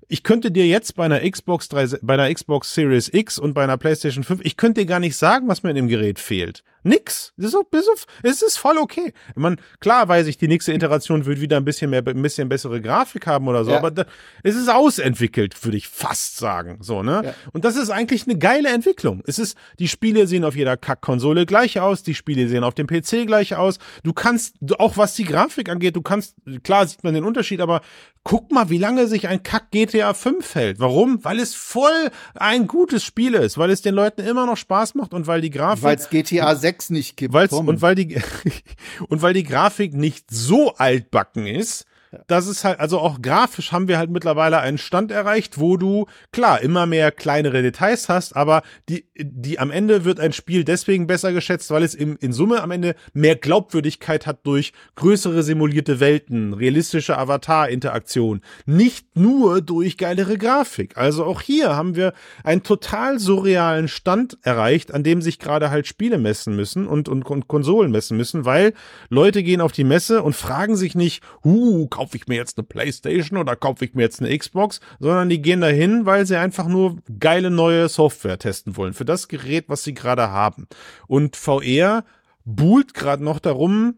[0.09, 3.65] ich könnte dir jetzt bei einer Xbox 3, bei einer Xbox Series X und bei
[3.65, 6.63] einer PlayStation 5, ich könnte dir gar nicht sagen, was mir in dem Gerät fehlt.
[6.83, 7.33] Nix.
[7.37, 9.13] Das ist, es ist voll okay.
[9.35, 12.81] Man, klar weiß ich, die nächste Iteration wird wieder ein bisschen mehr, ein bisschen bessere
[12.81, 13.79] Grafik haben oder so, ja.
[13.79, 14.05] aber da,
[14.43, 16.79] es ist ausentwickelt, würde ich fast sagen.
[16.81, 17.23] So, ne?
[17.25, 17.35] Ja.
[17.53, 19.23] Und das ist eigentlich eine geile Entwicklung.
[19.27, 22.87] Es ist, die Spiele sehen auf jeder Kack-Konsole gleich aus, die Spiele sehen auf dem
[22.87, 23.79] PC gleich aus.
[24.05, 27.81] Du kannst, auch was die Grafik angeht, du kannst, klar sieht man den Unterschied, aber
[28.23, 30.81] guck mal, wie lange sich ein Kack GTA GTA 5 hält.
[30.81, 31.25] Warum?
[31.25, 35.15] Weil es voll ein gutes Spiel ist, weil es den Leuten immer noch Spaß macht
[35.15, 35.85] und weil die Grafik.
[35.85, 37.35] Weil es GTA 6 nicht gibt.
[37.35, 38.21] Weil's, und weil die,
[39.09, 41.87] und weil die Grafik nicht so altbacken ist,
[42.27, 46.07] das ist halt, also auch grafisch haben wir halt mittlerweile einen Stand erreicht, wo du,
[46.33, 51.07] klar, immer mehr kleinere Details hast, aber die, die am Ende wird ein Spiel deswegen
[51.07, 56.01] besser geschätzt, weil es im, in Summe am Ende mehr Glaubwürdigkeit hat durch größere simulierte
[56.01, 60.97] Welten, realistische Avatar-Interaktion, nicht nur durch geilere Grafik.
[60.97, 62.13] Also auch hier haben wir
[62.45, 67.25] einen total surrealen Stand erreicht, an dem sich gerade halt Spiele messen müssen und, und,
[67.27, 68.73] und Konsolen messen müssen, weil
[69.09, 72.67] Leute gehen auf die Messe und fragen sich nicht, huh, kaufe ich mir jetzt eine
[72.67, 76.69] Playstation oder kaufe ich mir jetzt eine Xbox, sondern die gehen dahin, weil sie einfach
[76.69, 80.69] nur geile neue Software testen wollen für das Gerät, was sie gerade haben.
[81.07, 82.05] Und VR
[82.45, 83.97] buhlt gerade noch darum,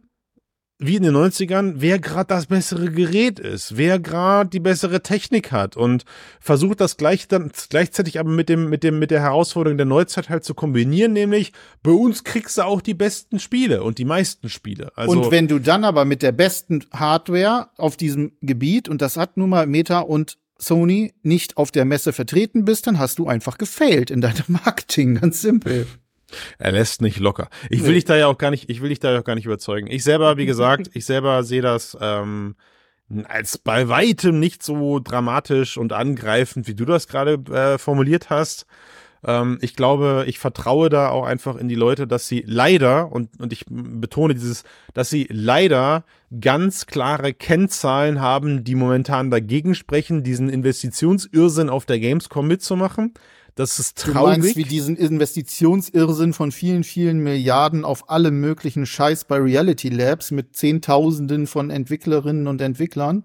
[0.81, 5.51] wie in den 90ern, wer gerade das bessere Gerät ist, wer gerade die bessere Technik
[5.51, 6.05] hat und
[6.41, 10.29] versucht das gleich dann gleichzeitig aber mit dem mit dem mit der Herausforderung der Neuzeit
[10.29, 11.53] halt zu kombinieren, nämlich
[11.83, 14.93] bei uns kriegst du auch die besten Spiele und die meisten Spiele.
[14.95, 19.17] Also und wenn du dann aber mit der besten Hardware auf diesem Gebiet und das
[19.17, 23.27] hat nun mal Meta und Sony nicht auf der Messe vertreten bist, dann hast du
[23.27, 25.87] einfach gefailt in deinem Marketing, ganz simpel.
[26.59, 27.49] Er lässt nicht locker.
[27.71, 27.95] Ich will nee.
[27.95, 29.87] dich da ja auch gar nicht, ich will dich da ja auch gar nicht überzeugen.
[29.89, 32.57] Ich selber, wie gesagt, ich selber sehe das ähm,
[33.25, 38.67] als bei weitem nicht so dramatisch und angreifend, wie du das gerade äh, formuliert hast.
[39.25, 43.41] Ähm, ich glaube, ich vertraue da auch einfach in die Leute, dass sie leider, und,
[43.41, 44.65] und ich betone dieses,
[44.95, 46.05] dass sie leider
[46.41, 53.15] ganz klare Kennzahlen haben, die momentan dagegen sprechen, diesen Investitionsirrsinn auf der Gamescom mitzumachen.
[53.59, 54.37] Das ist traurig.
[54.37, 59.89] Du meinst wie diesen Investitionsirrsinn von vielen, vielen Milliarden auf alle möglichen Scheiß bei Reality
[59.89, 63.25] Labs mit Zehntausenden von Entwicklerinnen und Entwicklern?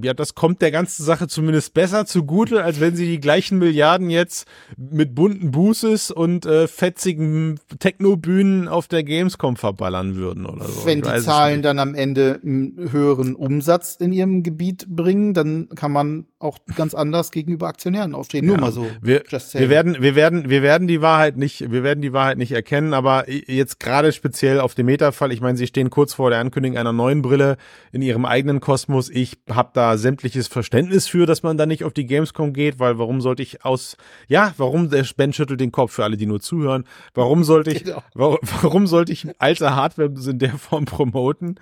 [0.00, 4.10] ja, das kommt der ganzen Sache zumindest besser zugute, als wenn sie die gleichen Milliarden
[4.10, 10.86] jetzt mit bunten Bußes und äh, fetzigen Techno-Bühnen auf der Gamescom verballern würden oder so.
[10.86, 15.92] Wenn die Zahlen dann am Ende einen höheren Umsatz in ihrem Gebiet bringen, dann kann
[15.92, 18.46] man auch ganz anders gegenüber Aktionären auftreten.
[18.46, 18.86] Ja, Nur mal so.
[19.00, 22.52] Wir, wir werden, wir werden, wir werden die Wahrheit nicht, wir werden die Wahrheit nicht
[22.52, 26.40] erkennen, aber jetzt gerade speziell auf dem Meta-Fall, ich meine, sie stehen kurz vor der
[26.40, 27.56] Ankündigung einer neuen Brille
[27.92, 29.08] in ihrem eigenen Kosmos.
[29.10, 32.78] Ich habe habe da sämtliches Verständnis für, dass man da nicht auf die Gamescom geht,
[32.78, 36.26] weil warum sollte ich aus, ja, warum, der Ben schüttelt den Kopf für alle, die
[36.26, 36.84] nur zuhören,
[37.14, 38.02] warum sollte ich, genau.
[38.14, 41.60] warum, warum, sollte ich alte Hardware in der Form promoten?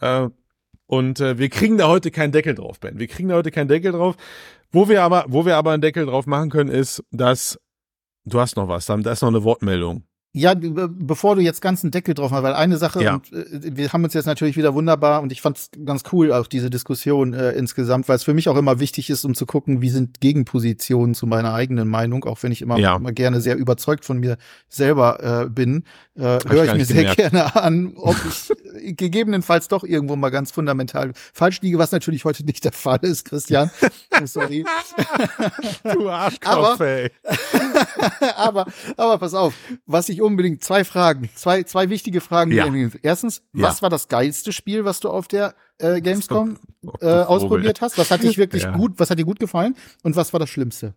[0.00, 0.28] Äh,
[0.88, 2.98] und äh, wir kriegen da heute keinen Deckel drauf, Ben.
[2.98, 4.16] Wir kriegen da heute keinen Deckel drauf.
[4.72, 7.58] Wo wir aber, wo wir aber einen Deckel drauf machen können, ist, dass
[8.24, 10.07] du hast noch was, da ist noch eine Wortmeldung.
[10.34, 13.14] Ja, bevor du jetzt ganz einen Deckel drauf machst, weil eine Sache, ja.
[13.14, 16.32] und, äh, wir haben uns jetzt natürlich wieder wunderbar und ich fand es ganz cool,
[16.32, 19.46] auch diese Diskussion äh, insgesamt, weil es für mich auch immer wichtig ist, um zu
[19.46, 22.96] gucken, wie sind Gegenpositionen zu meiner eigenen Meinung, auch wenn ich immer, ja.
[22.96, 24.36] immer gerne sehr überzeugt von mir
[24.68, 27.16] selber äh, bin, äh, höre ich, ich mir sehr gemerkt.
[27.16, 32.44] gerne an, ob ich gegebenenfalls doch irgendwo mal ganz fundamental falsch liege, was natürlich heute
[32.44, 33.70] nicht der Fall ist, Christian.
[34.24, 34.64] Sorry.
[35.84, 37.10] du Arschkopf, aber, ey.
[38.36, 38.66] aber,
[38.96, 39.54] aber pass auf,
[39.86, 42.52] was ich ich unbedingt zwei Fragen, zwei, zwei wichtige Fragen.
[42.52, 42.66] Ja.
[43.02, 43.64] Erstens, ja.
[43.64, 46.58] was war das geilste Spiel, was du auf der äh, Gamescom
[47.00, 47.98] äh, ausprobiert hast?
[47.98, 48.70] Was hat dich wirklich ja.
[48.70, 49.74] gut, was hat dir gut gefallen?
[50.02, 50.94] Und was war das Schlimmste?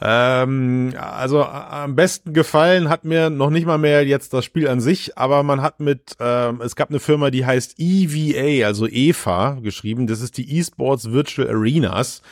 [0.00, 4.80] Ähm, also am besten gefallen hat mir noch nicht mal mehr jetzt das Spiel an
[4.80, 9.58] sich, aber man hat mit, ähm, es gab eine Firma, die heißt EVA, also EVA
[9.62, 10.06] geschrieben.
[10.06, 12.22] Das ist die Esports Virtual Arenas.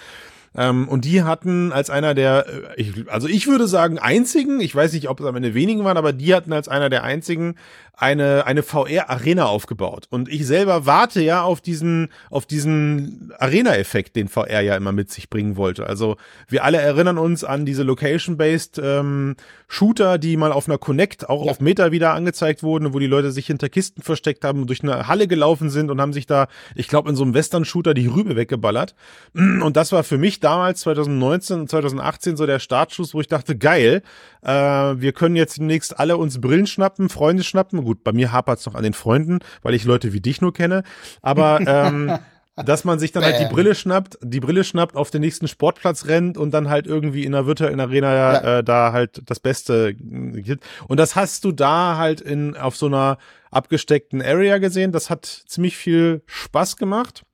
[0.54, 4.74] Ähm, und die hatten als einer der, äh, ich, also ich würde sagen einzigen, ich
[4.74, 7.54] weiß nicht, ob es am Ende wenigen waren, aber die hatten als einer der einzigen
[7.94, 10.06] eine, eine VR-Arena aufgebaut.
[10.10, 15.10] Und ich selber warte ja auf diesen, auf diesen Arena-Effekt, den VR ja immer mit
[15.10, 15.86] sich bringen wollte.
[15.86, 16.16] Also
[16.48, 19.36] wir alle erinnern uns an diese Location-Based ähm,
[19.68, 21.50] Shooter, die mal auf einer Connect auch ja.
[21.50, 25.06] auf Meta wieder angezeigt wurden, wo die Leute sich hinter Kisten versteckt haben, durch eine
[25.06, 28.36] Halle gelaufen sind und haben sich da, ich glaube, in so einem Western-Shooter die Rübe
[28.36, 28.94] weggeballert.
[29.34, 33.56] Und das war für mich damals 2019 und 2018 so der Startschuss, wo ich dachte,
[33.56, 34.02] geil,
[34.42, 37.84] äh, wir können jetzt demnächst alle uns Brillen schnappen, Freunde schnappen.
[37.84, 40.52] Gut, bei mir hapert es noch an den Freunden, weil ich Leute wie dich nur
[40.52, 40.82] kenne.
[41.22, 42.18] Aber ähm,
[42.56, 46.06] dass man sich dann halt die Brille schnappt, die Brille schnappt, auf den nächsten Sportplatz
[46.06, 48.58] rennt und dann halt irgendwie in der virtuellen Arena ja.
[48.58, 50.64] äh, da halt das Beste gibt.
[50.86, 53.18] Und das hast du da halt in auf so einer
[53.50, 54.92] abgesteckten Area gesehen.
[54.92, 57.24] Das hat ziemlich viel Spaß gemacht.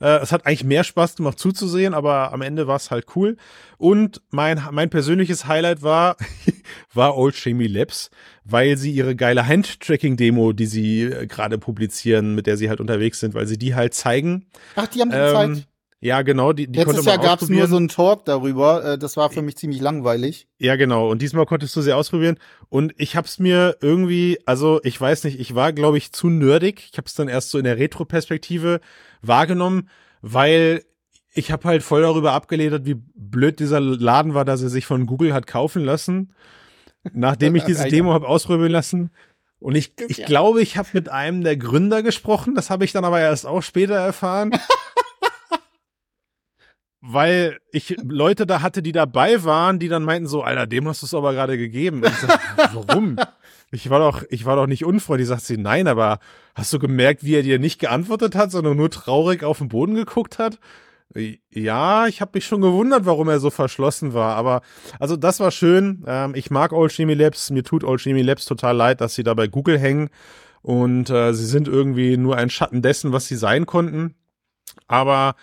[0.00, 3.36] Äh, es hat eigentlich mehr Spaß gemacht zuzusehen, aber am Ende war es halt cool.
[3.78, 6.16] Und mein, mein persönliches Highlight war,
[6.92, 8.10] war Old Shamey Labs,
[8.44, 13.20] weil sie ihre geile Handtracking-Demo, die sie äh, gerade publizieren, mit der sie halt unterwegs
[13.20, 14.46] sind, weil sie die halt zeigen.
[14.76, 15.68] Ach, die haben die ähm, gezeigt?
[16.04, 16.52] Ja, genau.
[16.52, 18.84] Die, die Letztes Jahr gab es nur so einen Talk darüber.
[18.84, 20.46] Äh, das war für mich ziemlich langweilig.
[20.58, 21.10] Ja, genau.
[21.10, 22.36] Und diesmal konntest du sie ausprobieren.
[22.68, 26.90] Und ich hab's mir irgendwie, also ich weiß nicht, ich war, glaube ich, zu nerdig.
[26.92, 28.82] Ich hab's dann erst so in der Retro-Perspektive
[29.22, 29.88] wahrgenommen,
[30.20, 30.84] weil
[31.34, 35.06] ich habe halt voll darüber abgeledert, wie blöd dieser Laden war, dass er sich von
[35.06, 36.32] Google hat kaufen lassen,
[37.12, 39.10] nachdem ich diese Demo habe ausprobieren lassen.
[39.58, 40.26] Und ich, ich ja.
[40.26, 42.54] glaube, ich habe mit einem der Gründer gesprochen.
[42.54, 44.52] Das habe ich dann aber erst auch später erfahren.
[47.00, 51.02] weil ich Leute da hatte, die dabei waren, die dann meinten so, Alter, dem hast
[51.02, 52.02] du es aber gerade gegeben.
[52.02, 52.40] Und ich sag,
[52.74, 53.16] warum?
[53.72, 55.28] Ich war doch, ich war doch nicht unfreundlich.
[55.28, 56.20] Sagt sie, nein, aber
[56.54, 59.94] hast du gemerkt, wie er dir nicht geantwortet hat, sondern nur traurig auf den Boden
[59.94, 60.58] geguckt hat?
[61.50, 64.34] Ja, ich habe mich schon gewundert, warum er so verschlossen war.
[64.36, 64.62] Aber
[64.98, 66.04] also das war schön.
[66.06, 67.50] Ähm, ich mag Old Chemie Labs.
[67.50, 70.10] Mir tut Old Chemie Labs total leid, dass sie da bei Google hängen.
[70.62, 74.14] Und äh, sie sind irgendwie nur ein Schatten dessen, was sie sein konnten.
[74.88, 75.36] Aber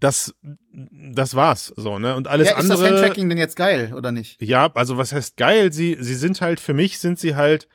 [0.00, 0.34] das,
[0.72, 2.16] das war's, so, ne?
[2.16, 2.78] Und alles ja, ist andere.
[2.78, 4.42] Ist das Handtracking denn jetzt geil, oder nicht?
[4.42, 5.72] Ja, also was heißt geil?
[5.72, 7.68] Sie, sie sind halt, für mich sind sie halt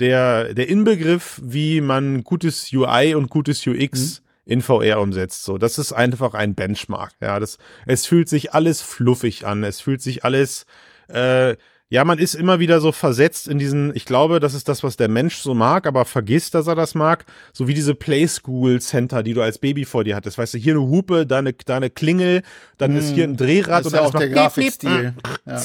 [0.00, 4.27] der, der Inbegriff, wie man gutes UI und gutes UX mhm.
[4.48, 5.44] In VR umsetzt.
[5.44, 7.12] So, das ist einfach ein Benchmark.
[7.20, 9.62] Ja, das, es fühlt sich alles fluffig an.
[9.62, 10.64] Es fühlt sich alles,
[11.08, 11.54] äh,
[11.90, 14.96] ja, man ist immer wieder so versetzt in diesen, ich glaube, das ist das, was
[14.96, 17.26] der Mensch so mag, aber vergisst, dass er das mag.
[17.52, 20.38] So wie diese Playschool Center, die du als Baby vor dir hattest.
[20.38, 22.42] Weißt du, hier eine Hupe, da eine, da eine Klingel,
[22.78, 25.14] dann mm, ist hier ein Drehrad und dann auch der Grafikstil.
[25.46, 25.62] Ja.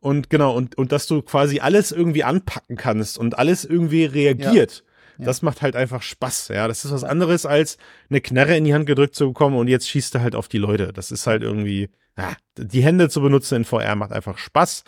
[0.00, 4.82] Und genau, und, und dass du quasi alles irgendwie anpacken kannst und alles irgendwie reagiert.
[4.84, 4.91] Ja.
[5.18, 6.68] Das macht halt einfach Spaß, ja.
[6.68, 7.78] Das ist was anderes als
[8.10, 10.58] eine Knarre in die Hand gedrückt zu bekommen und jetzt schießt er halt auf die
[10.58, 10.92] Leute.
[10.92, 14.84] Das ist halt irgendwie, ja, die Hände zu benutzen in VR macht einfach Spaß.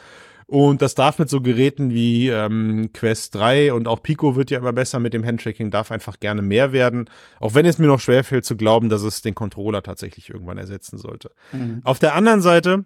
[0.47, 4.59] Und das darf mit so Geräten wie ähm, Quest 3 und auch Pico wird ja
[4.59, 7.09] immer besser mit dem Handtracking, darf einfach gerne mehr werden.
[7.41, 10.99] Auch wenn es mir noch schwerfällt zu glauben, dass es den Controller tatsächlich irgendwann ersetzen
[10.99, 11.31] sollte.
[11.53, 11.81] Mhm.
[11.85, 12.85] Auf der anderen Seite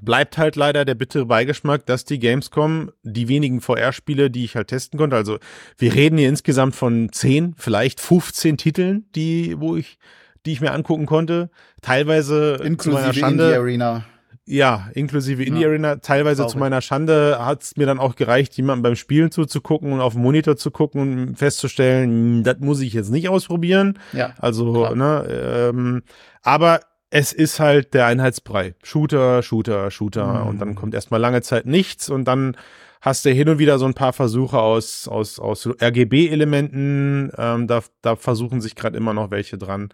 [0.00, 4.68] bleibt halt leider der bittere Beigeschmack, dass die Gamescom die wenigen VR-Spiele, die ich halt
[4.68, 5.38] testen konnte, also
[5.78, 9.98] wir reden hier insgesamt von 10, vielleicht 15 Titeln, die, wo ich
[10.46, 11.50] die ich mir angucken konnte.
[11.82, 13.44] Teilweise inklusive Schande.
[13.44, 14.04] Indie Arena.
[14.44, 15.96] Ja, inklusive Indie Arena.
[15.96, 20.00] Teilweise zu meiner Schande hat es mir dann auch gereicht, jemandem beim Spielen zuzugucken und
[20.00, 23.98] auf dem Monitor zu gucken und festzustellen, hm, das muss ich jetzt nicht ausprobieren.
[24.12, 24.34] Ja.
[24.38, 24.96] Also, klar.
[24.96, 26.02] ne, ähm,
[26.42, 26.80] aber
[27.12, 28.74] es ist halt der Einheitsbrei.
[28.82, 30.44] Shooter, Shooter, Shooter.
[30.44, 30.48] Mhm.
[30.48, 32.56] Und dann kommt erstmal lange Zeit nichts und dann
[33.02, 37.30] hast du hin und wieder so ein paar Versuche aus, aus, aus RGB-Elementen.
[37.36, 39.90] Ähm, da, da versuchen sich gerade immer noch welche dran.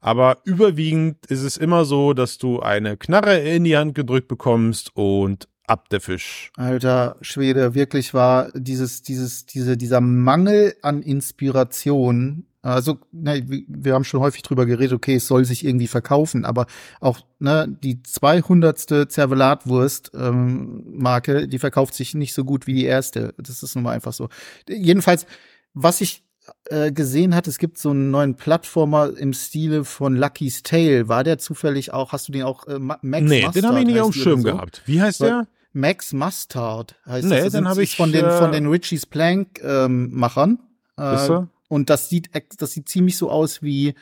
[0.00, 4.92] Aber überwiegend ist es immer so, dass du eine Knarre in die Hand gedrückt bekommst
[4.94, 6.52] und ab der Fisch.
[6.56, 12.46] Alter Schwede, wirklich war dieses, dieses, diese, dieser Mangel an Inspiration.
[12.62, 16.66] Also, ne, wir haben schon häufig drüber geredet, okay, es soll sich irgendwie verkaufen, aber
[17.00, 19.10] auch ne, die 200.
[19.10, 23.34] Zervelatwurst ähm, Marke, die verkauft sich nicht so gut wie die erste.
[23.38, 24.28] Das ist nun mal einfach so.
[24.68, 25.24] Jedenfalls,
[25.72, 26.22] was ich
[26.66, 31.08] äh, gesehen hat, es gibt so einen neuen Plattformer im Stile von Lucky's Tale.
[31.08, 33.86] War der zufällig auch, hast du den auch, äh, Max Nee, Mustard, den habe ich
[33.86, 34.52] nicht auf dem Schirm so?
[34.52, 34.82] gehabt.
[34.84, 35.46] Wie heißt der?
[35.72, 37.52] Max Mustard heißt nee, das.
[37.52, 40.58] den habe ich von den von den Richie's Plank ähm, Machern.
[40.98, 41.16] Äh,
[41.70, 43.94] und das sieht das sieht ziemlich so aus wie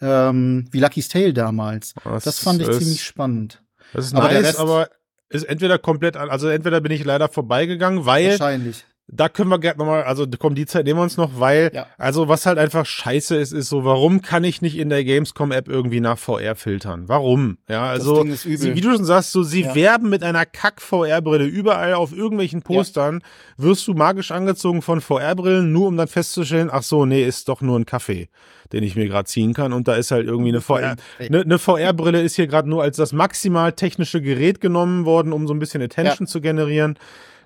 [0.00, 1.94] ähm, wie Lucky's Tale damals.
[2.04, 3.62] Das, das fand ich ist, ziemlich spannend.
[3.92, 4.90] Das ist aber nice, Rest, aber
[5.30, 9.78] ist entweder komplett, also entweder bin ich leider vorbeigegangen, weil wahrscheinlich da können wir gerne
[9.78, 11.86] nochmal, also kommen die Zeit nehmen wir uns noch, weil, ja.
[11.98, 15.68] also was halt einfach scheiße ist, ist so, warum kann ich nicht in der Gamescom-App
[15.68, 17.04] irgendwie nach VR filtern?
[17.06, 17.58] Warum?
[17.68, 19.74] Ja, also, sie, wie du schon sagst, so, sie ja.
[19.74, 21.44] werben mit einer Kack-VR-Brille.
[21.44, 23.20] Überall auf irgendwelchen Postern
[23.58, 23.64] ja.
[23.64, 27.60] wirst du magisch angezogen von VR-Brillen, nur um dann festzustellen, ach so, nee, ist doch
[27.60, 28.30] nur ein Kaffee,
[28.72, 29.74] den ich mir gerade ziehen kann.
[29.74, 32.96] Und da ist halt irgendwie eine VR, eine, eine VR-Brille ist hier gerade nur als
[32.96, 36.98] das maximal technische Gerät genommen worden, um so ein bisschen Attention zu generieren.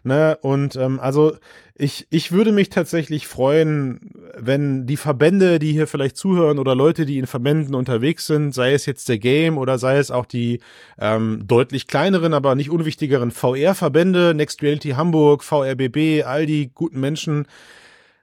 [0.03, 0.39] Ne?
[0.41, 1.37] Und ähm, also
[1.75, 4.01] ich, ich würde mich tatsächlich freuen,
[4.37, 8.73] wenn die Verbände, die hier vielleicht zuhören oder Leute, die in Verbänden unterwegs sind, sei
[8.73, 10.61] es jetzt der Game oder sei es auch die
[10.99, 17.47] ähm, deutlich kleineren, aber nicht unwichtigeren VR-Verbände, Next Reality Hamburg, VRBB, all die guten Menschen,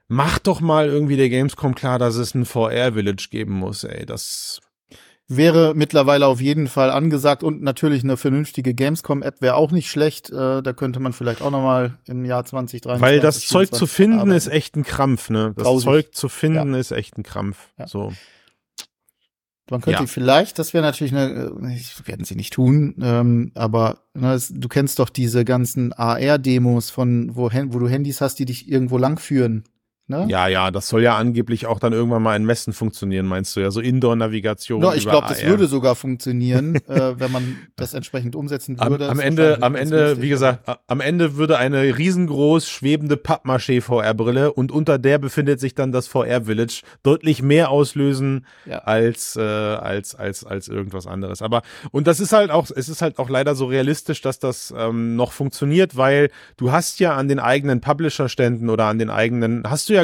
[0.08, 4.06] macht doch mal irgendwie der Gamescom klar, dass es ein VR-Village geben muss, ey.
[4.06, 4.60] Das
[5.28, 10.30] wäre mittlerweile auf jeden Fall angesagt und natürlich eine vernünftige Gamescom-App wäre auch nicht schlecht.
[10.30, 13.00] Äh, da könnte man vielleicht auch noch mal im Jahr 2023.
[13.00, 14.36] Weil das Zeug zu finden arbeiten.
[14.36, 15.52] ist echt ein Krampf, ne?
[15.56, 15.84] Das Grausig.
[15.84, 16.78] Zeug zu finden ja.
[16.78, 17.70] ist echt ein Krampf.
[17.78, 17.88] Ja.
[17.88, 18.12] So.
[19.68, 20.06] Man könnte ja.
[20.06, 25.00] vielleicht, das wäre natürlich eine, äh, werden sie nicht tun, ähm, aber ne, du kennst
[25.00, 29.64] doch diese ganzen AR-Demos von, wo, wo du Handys hast, die dich irgendwo langführen.
[30.08, 30.24] Ne?
[30.28, 33.60] Ja, ja, das soll ja angeblich auch dann irgendwann mal in Messen funktionieren, meinst du
[33.60, 34.80] ja, so Indoor-Navigation.
[34.80, 39.06] No, ich glaube, das würde sogar funktionieren, äh, wenn man das entsprechend umsetzen würde.
[39.06, 44.52] Am, am Ende, am Ende, wie gesagt, am Ende würde eine riesengroß schwebende Pappmaché VR-Brille
[44.52, 48.78] und unter der befindet sich dann das VR-Village deutlich mehr auslösen ja.
[48.78, 51.42] als, äh, als, als, als irgendwas anderes.
[51.42, 54.72] Aber, und das ist halt auch, es ist halt auch leider so realistisch, dass das
[54.76, 59.64] ähm, noch funktioniert, weil du hast ja an den eigenen Publisher-Ständen oder an den eigenen,
[59.68, 59.95] hast du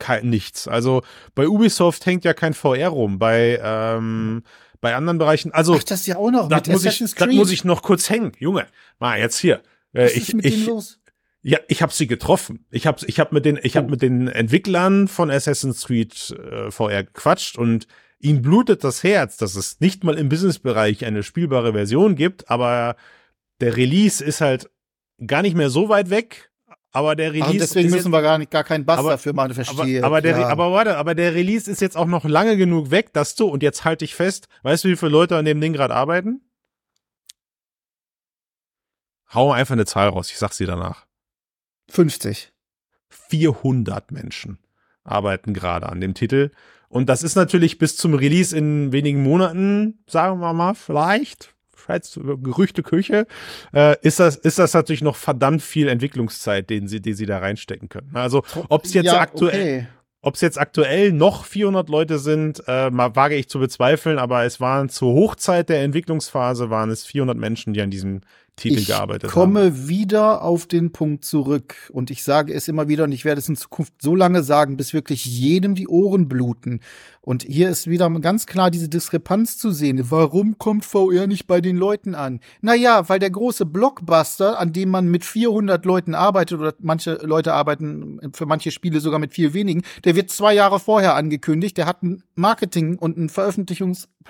[0.00, 0.66] kein, nichts.
[0.66, 1.02] Also
[1.36, 3.20] bei Ubisoft hängt ja kein VR rum.
[3.20, 4.42] Bei ähm,
[4.80, 7.64] bei anderen Bereichen, also Ach, das ja auch noch das muss ich, das muss ich
[7.64, 8.66] noch kurz hängen, Junge.
[8.98, 9.62] Mal jetzt hier.
[9.92, 10.98] Äh, Was ich, ist mit ich, los?
[11.42, 12.66] Ja, ich habe sie getroffen.
[12.70, 13.76] Ich habe ich hab mit den ich oh.
[13.76, 17.86] habe mit den Entwicklern von Assassin's Creed äh, VR gequatscht und
[18.18, 22.96] ihm blutet das Herz, dass es nicht mal im Businessbereich eine spielbare Version gibt, aber
[23.60, 24.70] der Release ist halt
[25.26, 26.49] gar nicht mehr so weit weg
[26.92, 27.48] aber der Release.
[27.48, 29.98] Ach, deswegen müssen wir gar nicht gar keinen Bass aber, dafür machen, verstehe.
[29.98, 33.12] Aber, aber der, aber warte, aber der Release ist jetzt auch noch lange genug weg,
[33.12, 35.72] dass du, und jetzt halte ich fest, weißt du, wie viele Leute an dem Ding
[35.72, 36.40] gerade arbeiten?
[39.32, 41.06] Hau einfach eine Zahl raus, ich sag sie danach.
[41.90, 42.52] 50.
[43.08, 44.58] 400 Menschen
[45.04, 46.50] arbeiten gerade an dem Titel.
[46.88, 52.18] Und das ist natürlich bis zum Release in wenigen Monaten, sagen wir mal, vielleicht, Schweiz,
[52.42, 53.26] Gerüchte Küche,
[53.72, 57.38] äh, ist das, ist das natürlich noch verdammt viel Entwicklungszeit, den sie, die sie da
[57.38, 58.10] reinstecken können.
[58.14, 59.86] Also, ob es jetzt ja, aktuell, okay.
[60.22, 64.60] Ob es jetzt aktuell noch 400 Leute sind, äh, wage ich zu bezweifeln, aber es
[64.60, 68.20] waren zur Hochzeit der Entwicklungsphase waren es 400 Menschen, die an diesem
[68.60, 69.24] Titel ich gearbeitet.
[69.24, 73.24] Ich komme wieder auf den Punkt zurück und ich sage es immer wieder und ich
[73.24, 76.80] werde es in Zukunft so lange sagen, bis wirklich jedem die Ohren bluten.
[77.22, 80.10] Und hier ist wieder ganz klar diese Diskrepanz zu sehen.
[80.10, 82.40] Warum kommt VR nicht bei den Leuten an?
[82.60, 87.52] Naja, weil der große Blockbuster, an dem man mit 400 Leuten arbeitet oder manche Leute
[87.52, 91.76] arbeiten für manche Spiele sogar mit viel wenigen, der wird zwei Jahre vorher angekündigt.
[91.76, 93.28] Der hat ein Marketing und einen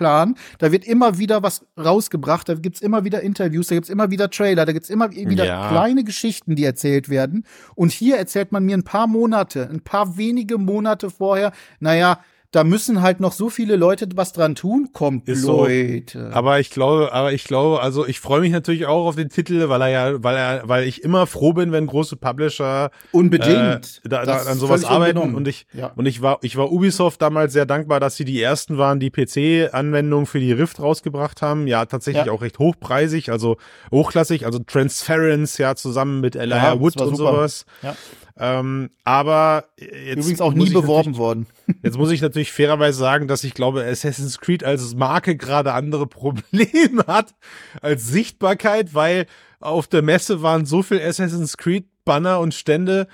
[0.01, 0.37] Veröffentlichungsplan.
[0.59, 2.49] Da wird immer wieder was rausgebracht.
[2.49, 3.69] Da gibt's immer wieder Interviews.
[3.69, 4.67] Da gibt's immer wieder Trailer.
[4.67, 5.69] Da gibt's immer wieder ja.
[5.69, 7.45] kleine Geschichten, die erzählt werden.
[7.75, 12.21] Und hier erzählt man mir ein paar Monate, ein paar wenige Monate vorher, naja,
[12.51, 14.89] da müssen halt noch so viele Leute was dran tun.
[14.93, 16.31] Kommt, Ist Leute.
[16.31, 16.37] So.
[16.37, 19.69] Aber ich glaube, aber ich glaube, also ich freue mich natürlich auch auf den Titel,
[19.69, 24.09] weil er ja, weil er, weil ich immer froh bin, wenn große Publisher unbedingt äh,
[24.09, 25.93] da, da an sowas arbeiten und ich ja.
[25.95, 29.11] und ich war ich war Ubisoft damals sehr dankbar, dass sie die ersten waren, die
[29.11, 31.69] PC-Anwendung für die Rift rausgebracht haben.
[31.69, 32.33] Ja, tatsächlich ja.
[32.33, 33.59] auch recht hochpreisig, also
[33.93, 37.33] hochklassig, also Transference ja zusammen mit Elijah ja, Wood und super.
[37.33, 37.65] sowas.
[37.83, 37.95] Ja.
[38.43, 41.47] Ähm, aber jetzt übrigens auch nie beworben worden.
[41.83, 46.07] Jetzt muss ich natürlich fairerweise sagen, dass ich glaube, Assassin's Creed als Marke gerade andere
[46.09, 47.35] Probleme hat
[47.83, 49.27] als Sichtbarkeit, weil
[49.61, 53.09] auf der Messe waren so viel Assassin's Creed Banner und Stände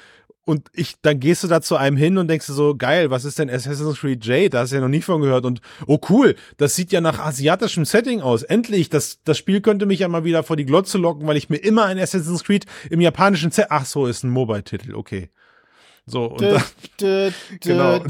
[0.47, 3.41] und ich, dann gehst du da zu einem hin und denkst so, geil, was ist
[3.41, 4.51] denn Assassin's Creed Jade?
[4.51, 5.45] Da hast du ja noch nie von gehört.
[5.45, 8.45] Und oh cool, das sieht ja nach asiatischem Setting aus.
[8.45, 11.51] Endlich, das, das Spiel könnte mich ja mal wieder vor die Glotze locken, weil ich
[11.51, 13.67] mir immer ein Assassin's Creed im japanischen Set.
[13.71, 15.31] Ach so, ist ein Mobile-Titel, okay.
[16.07, 16.63] So, und dann,
[17.61, 18.01] genau.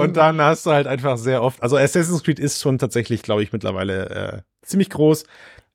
[0.00, 3.44] und dann hast du halt einfach sehr oft, also Assassin's Creed ist schon tatsächlich, glaube
[3.44, 5.22] ich, mittlerweile äh, ziemlich groß.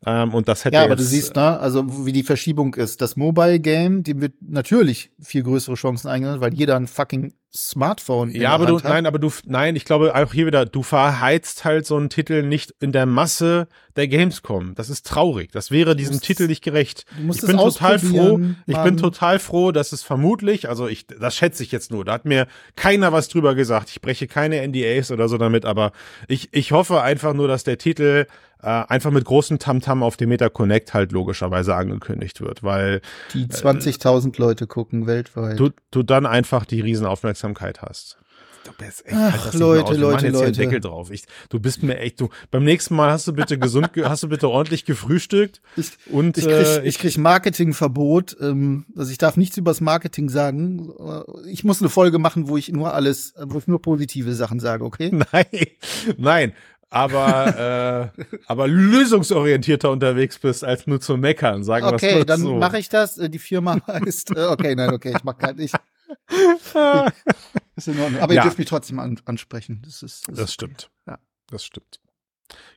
[0.05, 3.01] Ähm, und das hätte ja, aber du siehst, ne, also wie die Verschiebung ist.
[3.01, 8.29] Das Mobile Game, dem wird natürlich viel größere Chancen eingenommen, weil jeder ein fucking Smartphone.
[8.29, 8.83] Ja, aber du, hat.
[8.83, 12.43] nein, aber du, nein, ich glaube auch hier wieder, du verheizt halt so einen Titel
[12.43, 14.75] nicht in der Masse der Gamescom.
[14.75, 15.51] Das ist traurig.
[15.51, 17.05] Das wäre diesem musst, Titel nicht gerecht.
[17.17, 18.37] ich bin total froh.
[18.37, 18.57] Mann.
[18.67, 22.05] Ich bin total froh, dass es vermutlich, also ich, das schätze ich jetzt nur.
[22.05, 23.89] Da hat mir keiner was drüber gesagt.
[23.89, 25.93] Ich breche keine NDAs oder so damit, aber
[26.27, 28.27] ich, ich hoffe einfach nur, dass der Titel
[28.61, 33.01] äh, einfach mit großem Tamtam auf dem Meta Connect halt logischerweise angekündigt wird, weil
[33.33, 35.59] die 20.000 äh, Leute gucken weltweit.
[35.59, 38.17] Du, du dann einfach die Riesenaufmerksamkeit hast.
[38.79, 40.51] Echt, Ach, halt Leute, Leute, jetzt Leute.
[40.51, 41.09] Deckel drauf.
[41.11, 44.29] Ich, du bist mir echt, du, beim nächsten Mal hast du bitte gesund, hast du
[44.29, 45.61] bitte ordentlich gefrühstückt.
[45.77, 48.35] Ich, und, ich krieg, äh, ich krieg Marketingverbot.
[48.41, 50.91] Ähm, also ich darf nichts übers Marketing sagen.
[51.47, 54.83] Ich muss eine Folge machen, wo ich nur alles, wo ich nur positive Sachen sage,
[54.83, 55.11] okay?
[55.31, 55.45] Nein,
[56.17, 56.53] nein
[56.89, 62.55] aber äh, aber lösungsorientierter unterwegs bist als nur zu meckern, sagen wir Okay, dann so.
[62.55, 63.17] mache ich das.
[63.17, 65.71] Äh, die Firma heißt äh, okay, nein, okay, ich mache kein ich.
[67.75, 68.21] ist in Ordnung.
[68.21, 68.41] Aber ja.
[68.41, 69.81] ihr dürft mich trotzdem an, ansprechen.
[69.85, 70.89] Das ist das, das stimmt.
[71.05, 71.19] Ja,
[71.49, 71.99] das stimmt.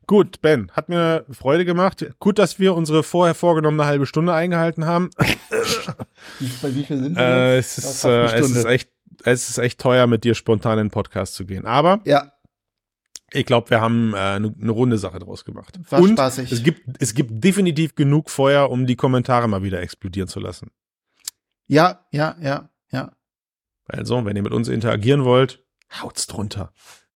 [0.06, 2.04] Gut, Ben, hat mir Freude gemacht.
[2.18, 5.10] Gut, dass wir unsere vorher vorgenommene halbe Stunde eingehalten haben.
[5.16, 7.22] Bei wie viel sind wir?
[7.22, 8.90] Äh, es, ist, äh, es ist echt,
[9.22, 11.64] es ist echt teuer, mit dir spontan in den Podcast zu gehen.
[11.64, 12.32] Aber ja.
[13.32, 15.78] Ich glaube, wir haben eine äh, ne, ne runde Sache draus gemacht.
[15.88, 16.50] War Und spaßig.
[16.50, 20.70] Es gibt, es gibt definitiv genug Feuer, um die Kommentare mal wieder explodieren zu lassen.
[21.66, 23.12] Ja, ja, ja, ja.
[23.86, 25.64] Also, wenn ihr mit uns interagieren wollt,
[26.00, 26.72] haut's drunter.